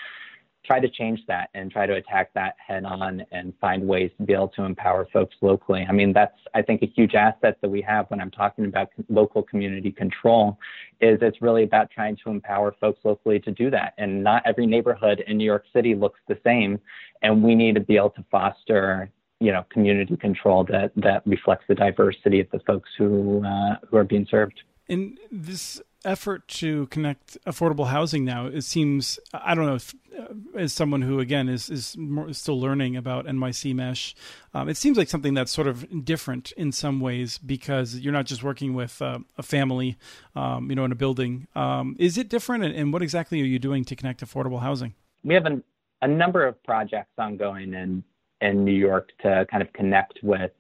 try 0.66 0.80
to 0.80 0.90
change 0.90 1.20
that 1.28 1.50
and 1.56 1.72
try 1.72 1.88
to 1.88 1.96
attack 1.96 2.32
that 2.36 2.54
head 2.66 2.86
on 2.86 3.24
and 3.32 3.54
find 3.60 3.88
ways 3.88 4.12
to 4.18 4.24
be 4.24 4.34
able 4.34 4.50
to 4.50 4.64
empower 4.64 5.08
folks 5.12 5.36
locally. 5.42 5.84
I 5.90 5.92
mean, 5.92 6.14
that's 6.14 6.38
I 6.54 6.62
think 6.62 6.84
a 6.84 6.86
huge 6.86 7.16
asset 7.16 7.58
that 7.62 7.70
we 7.70 7.82
have 7.82 8.06
when 8.10 8.22
I'm 8.22 8.30
talking 8.30 8.66
about 8.66 8.90
local 9.08 9.42
community 9.42 9.92
control 9.92 10.60
is 11.02 11.18
it's 11.22 11.42
really 11.42 11.64
about 11.64 11.90
trying 11.90 12.18
to 12.24 12.30
empower 12.30 12.76
folks 12.80 13.00
locally 13.04 13.40
to 13.40 13.52
do 13.52 13.72
that. 13.72 13.94
And 13.98 14.24
not 14.24 14.44
every 14.46 14.68
neighborhood 14.68 15.24
in 15.26 15.38
New 15.38 15.46
York 15.46 15.64
City 15.74 15.96
looks 15.96 16.20
the 16.28 16.38
same, 16.44 16.80
and 17.24 17.42
we 17.42 17.56
need 17.56 17.74
to 17.74 17.82
be 17.82 17.98
able 17.98 18.12
to 18.12 18.26
foster 18.30 19.10
you 19.40 19.52
know 19.52 19.66
community 19.70 20.18
control 20.18 20.64
that 20.66 20.92
that 20.96 21.26
reflects 21.26 21.66
the 21.68 21.76
diversity 21.76 22.42
of 22.42 22.50
the 22.52 22.60
folks 22.60 22.90
who 22.98 23.44
uh, 23.46 23.76
who 23.90 23.98
are 23.98 24.04
being 24.04 24.28
served. 24.30 24.62
In 24.88 25.18
this 25.32 25.82
effort 26.06 26.48
to 26.48 26.88
connect 26.88 27.38
affordable 27.46 27.88
housing 27.88 28.24
now, 28.26 28.48
it 28.48 28.64
seems 28.64 29.20
I 29.34 29.56
don't 29.56 29.66
know 29.66 29.76
if 29.76 29.94
uh, 30.18 30.34
as 30.58 30.74
someone 30.74 31.02
who 31.02 31.20
again 31.20 31.48
is 31.48 31.70
is 31.70 31.96
more, 31.98 32.34
still 32.34 32.60
learning 32.60 32.96
about 32.96 33.26
NYC 33.26 33.74
Mesh, 33.76 34.16
um, 34.54 34.68
it 34.68 34.78
seems 34.78 34.98
like 34.98 35.10
something 35.10 35.34
that's 35.34 35.52
sort 35.52 35.68
of 35.68 36.06
different 36.06 36.52
in 36.54 36.72
some 36.72 37.00
ways 37.00 37.38
because 37.38 37.96
you're 37.96 38.14
not 38.14 38.26
just 38.26 38.44
working 38.44 38.74
with 38.74 39.02
uh, 39.02 39.20
a 39.38 39.44
family, 39.44 39.98
um, 40.36 40.70
you 40.70 40.76
know, 40.76 40.86
in 40.86 40.92
a 40.92 40.96
building. 40.96 41.48
Um, 41.56 41.96
is 42.00 42.18
it 42.18 42.30
different, 42.30 42.64
and, 42.64 42.76
and 42.76 42.94
what 42.94 43.02
exactly 43.02 43.42
are 43.42 43.46
you 43.46 43.60
doing 43.60 43.86
to 43.86 43.96
connect 43.96 44.22
affordable 44.22 44.62
housing? 44.62 44.96
We 45.24 45.34
have 45.34 45.46
an, 45.46 45.64
a 46.02 46.08
number 46.08 46.46
of 46.46 46.62
projects 46.64 47.12
ongoing, 47.18 47.74
and 47.74 48.04
in 48.42 48.64
New 48.64 48.74
York 48.74 49.12
to 49.22 49.46
kind 49.50 49.62
of 49.62 49.72
connect 49.74 50.20
with 50.24 50.52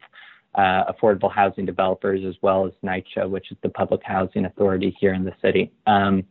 uh, 0.55 0.91
affordable 0.91 1.31
housing 1.31 1.65
developers 1.65 2.21
as 2.27 2.35
well 2.41 2.65
as 2.65 2.73
NYCHA, 2.83 3.29
which 3.29 3.51
is 3.51 3.57
the 3.61 3.69
public 3.69 4.01
housing 4.03 4.45
authority 4.45 4.95
here 4.99 5.13
in 5.13 5.23
the 5.23 5.33
city. 5.41 5.71
Um, 5.87 6.23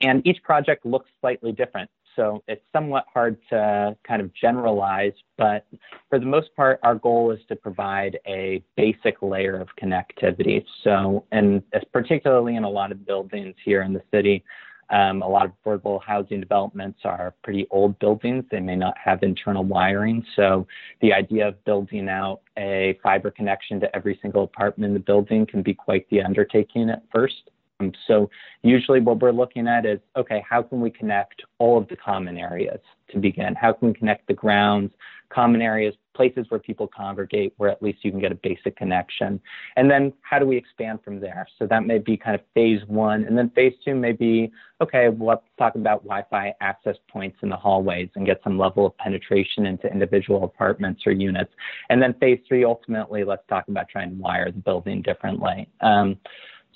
and 0.00 0.26
each 0.26 0.42
project 0.42 0.84
looks 0.84 1.10
slightly 1.20 1.52
different. 1.52 1.90
So 2.16 2.42
it's 2.48 2.62
somewhat 2.72 3.04
hard 3.12 3.36
to 3.50 3.94
kind 4.08 4.22
of 4.22 4.32
generalize, 4.32 5.12
but 5.36 5.66
for 6.08 6.18
the 6.18 6.24
most 6.24 6.54
part, 6.56 6.80
our 6.82 6.94
goal 6.94 7.30
is 7.30 7.40
to 7.48 7.56
provide 7.56 8.18
a 8.26 8.62
basic 8.74 9.20
layer 9.20 9.60
of 9.60 9.68
connectivity. 9.80 10.64
So, 10.82 11.24
and 11.30 11.62
particularly 11.92 12.56
in 12.56 12.64
a 12.64 12.70
lot 12.70 12.90
of 12.90 13.06
buildings 13.06 13.54
here 13.62 13.82
in 13.82 13.92
the 13.92 14.02
city, 14.10 14.42
um, 14.90 15.22
a 15.22 15.28
lot 15.28 15.46
of 15.46 15.52
affordable 15.64 16.00
housing 16.02 16.40
developments 16.40 17.00
are 17.04 17.34
pretty 17.42 17.66
old 17.70 17.98
buildings. 17.98 18.44
They 18.50 18.60
may 18.60 18.76
not 18.76 18.96
have 18.98 19.22
internal 19.22 19.64
wiring. 19.64 20.24
So 20.36 20.66
the 21.00 21.12
idea 21.12 21.48
of 21.48 21.64
building 21.64 22.08
out 22.08 22.40
a 22.56 22.98
fiber 23.02 23.30
connection 23.30 23.80
to 23.80 23.96
every 23.96 24.18
single 24.22 24.44
apartment 24.44 24.90
in 24.90 24.94
the 24.94 25.00
building 25.00 25.46
can 25.46 25.62
be 25.62 25.74
quite 25.74 26.08
the 26.10 26.22
undertaking 26.22 26.90
at 26.90 27.02
first. 27.12 27.50
Um, 27.80 27.92
so 28.06 28.30
usually 28.62 29.00
what 29.00 29.20
we're 29.20 29.32
looking 29.32 29.68
at 29.68 29.84
is, 29.84 29.98
okay, 30.16 30.42
how 30.48 30.62
can 30.62 30.80
we 30.80 30.90
connect 30.90 31.42
all 31.58 31.76
of 31.78 31.88
the 31.88 31.96
common 31.96 32.38
areas 32.38 32.80
to 33.10 33.18
begin? 33.18 33.54
How 33.54 33.72
can 33.72 33.88
we 33.88 33.94
connect 33.94 34.26
the 34.28 34.34
grounds, 34.34 34.92
common 35.28 35.60
areas, 35.60 35.94
places 36.16 36.46
where 36.48 36.58
people 36.58 36.88
congregate, 36.88 37.52
where 37.58 37.70
at 37.70 37.82
least 37.82 37.98
you 38.02 38.10
can 38.10 38.20
get 38.20 38.32
a 38.32 38.36
basic 38.36 38.76
connection? 38.76 39.40
And 39.76 39.90
then 39.90 40.12
how 40.22 40.38
do 40.38 40.46
we 40.46 40.56
expand 40.56 41.00
from 41.04 41.20
there? 41.20 41.46
So 41.58 41.66
that 41.66 41.86
may 41.86 41.98
be 41.98 42.16
kind 42.16 42.34
of 42.34 42.40
phase 42.54 42.80
one. 42.86 43.24
And 43.24 43.36
then 43.36 43.50
phase 43.50 43.74
two 43.84 43.94
may 43.94 44.12
be, 44.12 44.50
okay, 44.80 45.08
well, 45.08 45.28
let's 45.28 45.42
talk 45.58 45.74
about 45.74 46.02
Wi-Fi 46.02 46.54
access 46.60 46.96
points 47.10 47.38
in 47.42 47.48
the 47.50 47.56
hallways 47.56 48.08
and 48.16 48.26
get 48.26 48.40
some 48.42 48.58
level 48.58 48.86
of 48.86 48.96
penetration 48.96 49.66
into 49.66 49.86
individual 49.86 50.44
apartments 50.44 51.02
or 51.06 51.12
units. 51.12 51.52
And 51.90 52.00
then 52.02 52.14
phase 52.14 52.40
three, 52.48 52.64
ultimately, 52.64 53.22
let's 53.22 53.46
talk 53.48 53.68
about 53.68 53.88
trying 53.88 54.10
to 54.10 54.16
wire 54.16 54.50
the 54.50 54.58
building 54.58 55.02
differently. 55.02 55.68
Um, 55.80 56.16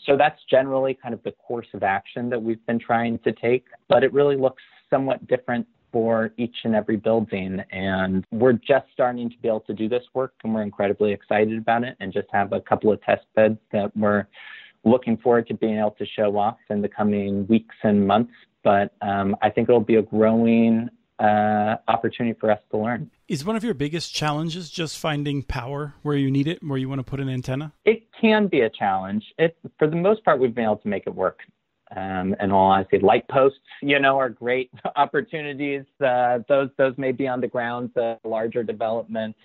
so 0.06 0.16
that's 0.16 0.40
generally 0.50 0.94
kind 0.94 1.14
of 1.14 1.22
the 1.24 1.32
course 1.32 1.66
of 1.74 1.82
action 1.82 2.30
that 2.30 2.42
we've 2.42 2.64
been 2.66 2.78
trying 2.78 3.18
to 3.20 3.32
take, 3.32 3.66
but 3.88 4.02
it 4.02 4.12
really 4.12 4.36
looks 4.36 4.62
somewhat 4.88 5.26
different 5.26 5.66
for 5.92 6.30
each 6.36 6.56
and 6.64 6.74
every 6.74 6.96
building. 6.96 7.60
And 7.70 8.24
we're 8.30 8.52
just 8.52 8.86
starting 8.92 9.30
to 9.30 9.36
be 9.38 9.48
able 9.48 9.60
to 9.60 9.74
do 9.74 9.88
this 9.88 10.04
work, 10.14 10.34
and 10.44 10.54
we're 10.54 10.62
incredibly 10.62 11.12
excited 11.12 11.58
about 11.58 11.84
it 11.84 11.96
and 12.00 12.12
just 12.12 12.28
have 12.32 12.52
a 12.52 12.60
couple 12.60 12.92
of 12.92 13.02
test 13.02 13.24
beds 13.34 13.58
that 13.72 13.96
we're 13.96 14.26
looking 14.84 15.16
forward 15.18 15.46
to 15.48 15.54
being 15.54 15.78
able 15.78 15.90
to 15.92 16.06
show 16.06 16.36
off 16.38 16.56
in 16.70 16.80
the 16.80 16.88
coming 16.88 17.46
weeks 17.46 17.76
and 17.82 18.06
months. 18.06 18.32
But 18.62 18.94
um, 19.02 19.36
I 19.42 19.50
think 19.50 19.68
it'll 19.68 19.80
be 19.80 19.96
a 19.96 20.02
growing 20.02 20.88
uh, 21.18 21.76
opportunity 21.86 22.38
for 22.40 22.50
us 22.50 22.60
to 22.70 22.78
learn. 22.78 23.10
Is 23.28 23.44
one 23.44 23.54
of 23.54 23.62
your 23.62 23.74
biggest 23.74 24.14
challenges 24.14 24.70
just 24.70 24.98
finding 24.98 25.42
power 25.42 25.94
where 26.02 26.16
you 26.16 26.30
need 26.30 26.48
it, 26.48 26.60
and 26.62 26.70
where 26.70 26.78
you 26.78 26.88
want 26.88 26.98
to 26.98 27.04
put 27.04 27.20
an 27.20 27.28
antenna? 27.28 27.72
It 27.84 28.08
can 28.20 28.48
be 28.48 28.62
a 28.62 28.70
challenge. 28.70 29.24
It, 29.38 29.56
for 29.78 29.86
the 29.86 29.96
most 29.96 30.24
part, 30.24 30.40
we've 30.40 30.54
been 30.54 30.64
able 30.64 30.78
to 30.78 30.88
make 30.88 31.04
it 31.06 31.14
work. 31.14 31.40
Um, 31.96 32.36
and 32.38 32.52
all 32.52 32.70
honesty, 32.70 33.00
light 33.00 33.26
posts, 33.26 33.58
you 33.82 33.98
know, 33.98 34.16
are 34.16 34.28
great 34.28 34.70
opportunities. 34.96 35.82
Uh, 36.00 36.38
those 36.48 36.70
those 36.78 36.94
may 36.96 37.10
be 37.10 37.26
on 37.26 37.40
the 37.40 37.48
grounds 37.48 37.90
of 37.96 38.18
larger 38.22 38.62
developments. 38.62 39.38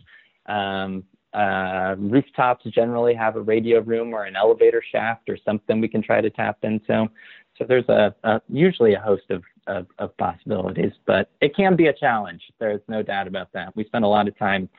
Um, 0.46 1.04
uh, 1.36 1.96
rooftops 1.98 2.64
generally 2.66 3.14
have 3.14 3.36
a 3.36 3.42
radio 3.42 3.82
room 3.82 4.14
or 4.14 4.24
an 4.24 4.36
elevator 4.36 4.82
shaft 4.92 5.28
or 5.28 5.38
something 5.44 5.82
we 5.82 5.88
can 5.88 6.02
try 6.02 6.22
to 6.22 6.30
tap 6.30 6.58
into. 6.64 7.10
So 7.58 7.66
there's 7.68 7.88
a, 7.90 8.16
a 8.24 8.42
usually 8.48 8.94
a 8.94 9.00
host 9.00 9.30
of, 9.30 9.44
of, 9.68 9.88
of 10.00 10.16
possibilities, 10.18 10.94
but 11.06 11.30
it 11.42 11.56
can 11.56 11.76
be 11.76 11.88
a 11.88 11.94
challenge. 11.94 12.42
There's 12.60 12.82
no 12.88 13.02
doubt 13.02 13.28
about 13.28 13.52
that. 13.54 13.76
We 13.76 13.84
spend 13.86 14.06
a 14.06 14.08
lot 14.08 14.28
of 14.28 14.38
time 14.38 14.70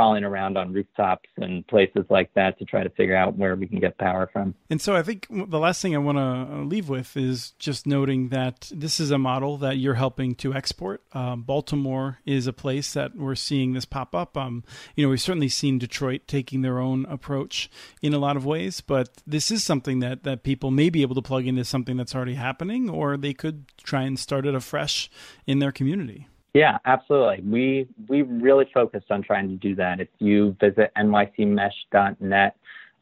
crawling 0.00 0.24
around 0.24 0.56
on 0.56 0.72
rooftops 0.72 1.28
and 1.36 1.66
places 1.66 2.06
like 2.08 2.32
that 2.32 2.58
to 2.58 2.64
try 2.64 2.82
to 2.82 2.88
figure 2.88 3.14
out 3.14 3.36
where 3.36 3.54
we 3.54 3.66
can 3.66 3.78
get 3.78 3.98
power 3.98 4.30
from. 4.32 4.54
And 4.70 4.80
so 4.80 4.96
I 4.96 5.02
think 5.02 5.26
the 5.30 5.58
last 5.58 5.82
thing 5.82 5.94
I 5.94 5.98
want 5.98 6.16
to 6.16 6.62
leave 6.62 6.88
with 6.88 7.18
is 7.18 7.50
just 7.58 7.86
noting 7.86 8.30
that 8.30 8.72
this 8.74 8.98
is 8.98 9.10
a 9.10 9.18
model 9.18 9.58
that 9.58 9.76
you're 9.76 9.96
helping 9.96 10.34
to 10.36 10.54
export. 10.54 11.02
Um, 11.12 11.42
Baltimore 11.42 12.18
is 12.24 12.46
a 12.46 12.52
place 12.54 12.94
that 12.94 13.14
we're 13.14 13.34
seeing 13.34 13.74
this 13.74 13.84
pop 13.84 14.14
up. 14.14 14.38
Um, 14.38 14.64
you 14.96 15.04
know, 15.04 15.10
we've 15.10 15.20
certainly 15.20 15.50
seen 15.50 15.78
Detroit 15.78 16.22
taking 16.26 16.62
their 16.62 16.78
own 16.78 17.04
approach 17.04 17.70
in 18.00 18.14
a 18.14 18.18
lot 18.18 18.38
of 18.38 18.46
ways, 18.46 18.80
but 18.80 19.10
this 19.26 19.50
is 19.50 19.62
something 19.62 19.98
that, 19.98 20.22
that 20.22 20.44
people 20.44 20.70
may 20.70 20.88
be 20.88 21.02
able 21.02 21.14
to 21.16 21.20
plug 21.20 21.46
into 21.46 21.62
something 21.62 21.98
that's 21.98 22.14
already 22.14 22.36
happening, 22.36 22.88
or 22.88 23.18
they 23.18 23.34
could 23.34 23.66
try 23.76 24.04
and 24.04 24.18
start 24.18 24.46
it 24.46 24.54
afresh 24.54 25.10
in 25.46 25.58
their 25.58 25.72
community. 25.72 26.26
Yeah, 26.54 26.78
absolutely. 26.84 27.42
We 27.42 27.88
we 28.08 28.22
really 28.22 28.68
focused 28.74 29.10
on 29.10 29.22
trying 29.22 29.48
to 29.48 29.56
do 29.56 29.74
that. 29.76 30.00
If 30.00 30.08
you 30.18 30.56
visit 30.60 30.90
nycmesh.net, 30.96 32.56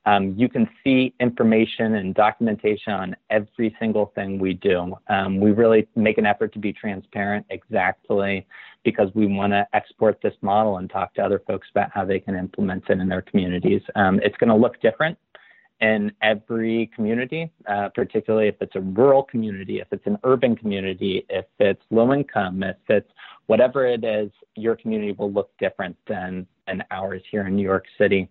um, 0.04 0.34
you 0.36 0.48
can 0.48 0.68
see 0.84 1.14
information 1.20 1.96
and 1.96 2.14
documentation 2.14 2.92
on 2.92 3.16
every 3.30 3.74
single 3.78 4.12
thing 4.14 4.38
we 4.38 4.54
do. 4.54 4.94
Um, 5.08 5.40
we 5.40 5.52
really 5.52 5.88
make 5.96 6.18
an 6.18 6.26
effort 6.26 6.52
to 6.54 6.58
be 6.58 6.72
transparent 6.72 7.46
exactly 7.50 8.46
because 8.84 9.08
we 9.14 9.26
want 9.26 9.52
to 9.52 9.66
export 9.72 10.20
this 10.22 10.34
model 10.40 10.78
and 10.78 10.88
talk 10.88 11.14
to 11.14 11.22
other 11.22 11.42
folks 11.46 11.68
about 11.70 11.90
how 11.92 12.04
they 12.04 12.20
can 12.20 12.36
implement 12.36 12.84
it 12.88 13.00
in 13.00 13.08
their 13.08 13.22
communities. 13.22 13.82
Um, 13.96 14.20
it's 14.22 14.36
going 14.36 14.48
to 14.48 14.56
look 14.56 14.80
different 14.80 15.18
in 15.80 16.10
every 16.22 16.90
community, 16.94 17.50
uh, 17.68 17.88
particularly 17.94 18.48
if 18.48 18.56
it's 18.60 18.74
a 18.74 18.80
rural 18.80 19.22
community, 19.22 19.80
if 19.80 19.86
it's 19.92 20.06
an 20.06 20.18
urban 20.24 20.56
community, 20.56 21.24
if 21.28 21.44
it's 21.60 21.82
low 21.90 22.12
income, 22.12 22.62
if 22.62 22.76
it's 22.88 23.10
whatever 23.46 23.86
it 23.86 24.04
is, 24.04 24.30
your 24.56 24.76
community 24.76 25.12
will 25.12 25.32
look 25.32 25.50
different 25.58 25.96
than, 26.08 26.46
than 26.66 26.82
ours 26.90 27.22
here 27.30 27.46
in 27.46 27.56
New 27.56 27.62
York 27.62 27.84
City. 27.96 28.28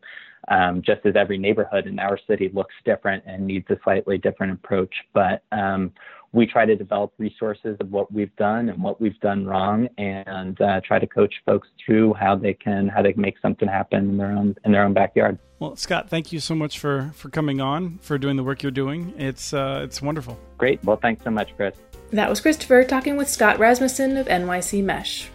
Um, 0.49 0.81
just 0.81 1.05
as 1.05 1.15
every 1.17 1.37
neighborhood 1.37 1.87
in 1.87 1.99
our 1.99 2.17
city 2.27 2.49
looks 2.53 2.73
different 2.85 3.23
and 3.25 3.45
needs 3.45 3.65
a 3.69 3.77
slightly 3.83 4.17
different 4.17 4.53
approach. 4.53 4.93
But 5.13 5.43
um, 5.51 5.91
we 6.33 6.45
try 6.45 6.65
to 6.65 6.75
develop 6.75 7.13
resources 7.17 7.77
of 7.79 7.91
what 7.91 8.11
we've 8.11 8.35
done 8.35 8.69
and 8.69 8.81
what 8.81 8.99
we've 8.99 9.19
done 9.19 9.45
wrong, 9.45 9.87
and 9.97 10.59
uh, 10.61 10.81
try 10.81 10.99
to 10.99 11.07
coach 11.07 11.33
folks 11.45 11.67
through 11.85 12.13
how 12.13 12.35
they 12.35 12.53
can 12.53 12.87
how 12.87 13.01
they 13.01 13.13
can 13.13 13.21
make 13.21 13.39
something 13.39 13.67
happen 13.67 14.09
in 14.09 14.17
their 14.17 14.31
own 14.31 14.55
in 14.65 14.71
their 14.71 14.83
own 14.83 14.93
backyard. 14.93 15.37
Well, 15.59 15.75
Scott, 15.75 16.09
thank 16.09 16.31
you 16.31 16.39
so 16.39 16.53
much 16.55 16.79
for 16.79 17.11
for 17.15 17.29
coming 17.29 17.61
on 17.61 17.97
for 17.99 18.17
doing 18.17 18.35
the 18.35 18.43
work 18.43 18.61
you're 18.63 18.71
doing. 18.71 19.13
It's 19.17 19.53
uh, 19.53 19.81
it's 19.83 20.01
wonderful. 20.01 20.37
Great. 20.57 20.83
Well, 20.83 20.97
thanks 20.97 21.23
so 21.23 21.31
much, 21.31 21.55
Chris. 21.55 21.75
That 22.11 22.29
was 22.29 22.39
Christopher 22.39 22.83
talking 22.83 23.17
with 23.17 23.29
Scott 23.29 23.59
Rasmussen 23.59 24.17
of 24.17 24.27
NYC 24.27 24.83
Mesh. 24.83 25.29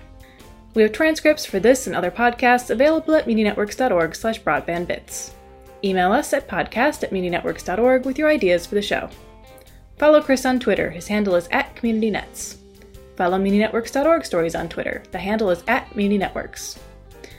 We 0.74 0.83
have 0.83 0.92
transcripts 0.92 1.44
for 1.44 1.61
this 1.61 1.87
and 1.87 1.94
other 1.94 2.11
podcasts 2.11 2.70
available 2.70 3.14
at 3.14 3.26
MuniNetworks.org 3.26 4.14
slash 4.14 4.40
broadbandbits. 4.40 5.33
Email 5.85 6.12
us 6.12 6.33
at 6.33 6.48
podcast 6.48 7.02
at 7.02 7.11
MuniNetworks.org 7.11 8.07
with 8.07 8.18
your 8.18 8.31
ideas 8.31 8.66
for 8.66 8.74
the 8.74 8.83
show. 8.83 9.11
Follow 10.02 10.20
Chris 10.20 10.44
on 10.44 10.58
Twitter. 10.58 10.90
His 10.90 11.06
handle 11.06 11.36
is 11.36 11.46
at 11.52 11.76
CommunityNets. 11.76 12.56
Follow 13.14 13.38
MuniNetworks.org 13.38 14.24
stories 14.24 14.56
on 14.56 14.68
Twitter. 14.68 15.00
The 15.12 15.18
handle 15.20 15.48
is 15.50 15.62
at 15.68 15.88
MuniNetworks. 15.90 16.76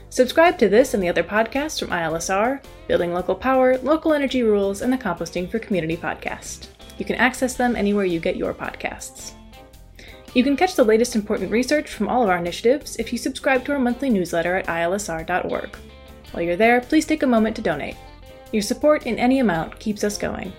Subscribe 0.09 0.57
to 0.59 0.69
this 0.69 0.93
and 0.93 1.03
the 1.03 1.09
other 1.09 1.23
podcasts 1.23 1.77
from 1.77 1.89
ILSR, 1.89 2.63
Building 2.87 3.13
Local 3.13 3.35
Power, 3.35 3.77
Local 3.79 4.13
Energy 4.13 4.43
Rules, 4.43 4.81
and 4.81 4.93
the 4.93 4.97
Composting 4.97 5.51
for 5.51 5.59
Community 5.59 5.97
podcast. 5.97 6.67
You 6.97 7.03
can 7.03 7.17
access 7.17 7.55
them 7.55 7.75
anywhere 7.75 8.05
you 8.05 8.21
get 8.21 8.37
your 8.37 8.53
podcasts. 8.53 9.33
You 10.33 10.45
can 10.45 10.55
catch 10.55 10.75
the 10.75 10.85
latest 10.85 11.17
important 11.17 11.51
research 11.51 11.89
from 11.89 12.07
all 12.07 12.23
of 12.23 12.29
our 12.29 12.37
initiatives 12.37 12.95
if 12.95 13.11
you 13.11 13.17
subscribe 13.17 13.65
to 13.65 13.73
our 13.73 13.79
monthly 13.79 14.09
newsletter 14.09 14.55
at 14.55 14.67
ilsr.org. 14.67 15.75
While 16.31 16.43
you're 16.43 16.55
there, 16.55 16.79
please 16.79 17.05
take 17.05 17.23
a 17.23 17.27
moment 17.27 17.57
to 17.57 17.61
donate. 17.61 17.97
Your 18.53 18.61
support 18.61 19.05
in 19.05 19.19
any 19.19 19.39
amount 19.39 19.79
keeps 19.79 20.05
us 20.05 20.17
going. 20.17 20.53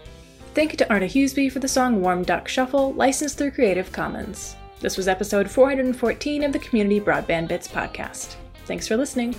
Thank 0.54 0.70
you 0.70 0.76
to 0.78 0.88
Arne 0.88 1.02
Huseby 1.02 1.50
for 1.50 1.58
the 1.58 1.66
song 1.66 2.00
Warm 2.00 2.22
Duck 2.22 2.46
Shuffle, 2.46 2.92
licensed 2.92 3.36
through 3.38 3.50
Creative 3.50 3.90
Commons. 3.90 4.54
This 4.78 4.96
was 4.96 5.08
episode 5.08 5.50
414 5.50 6.44
of 6.44 6.52
the 6.52 6.60
Community 6.60 7.00
Broadband 7.00 7.48
Bits 7.48 7.66
podcast. 7.66 8.36
Thanks 8.64 8.86
for 8.86 8.96
listening. 8.96 9.34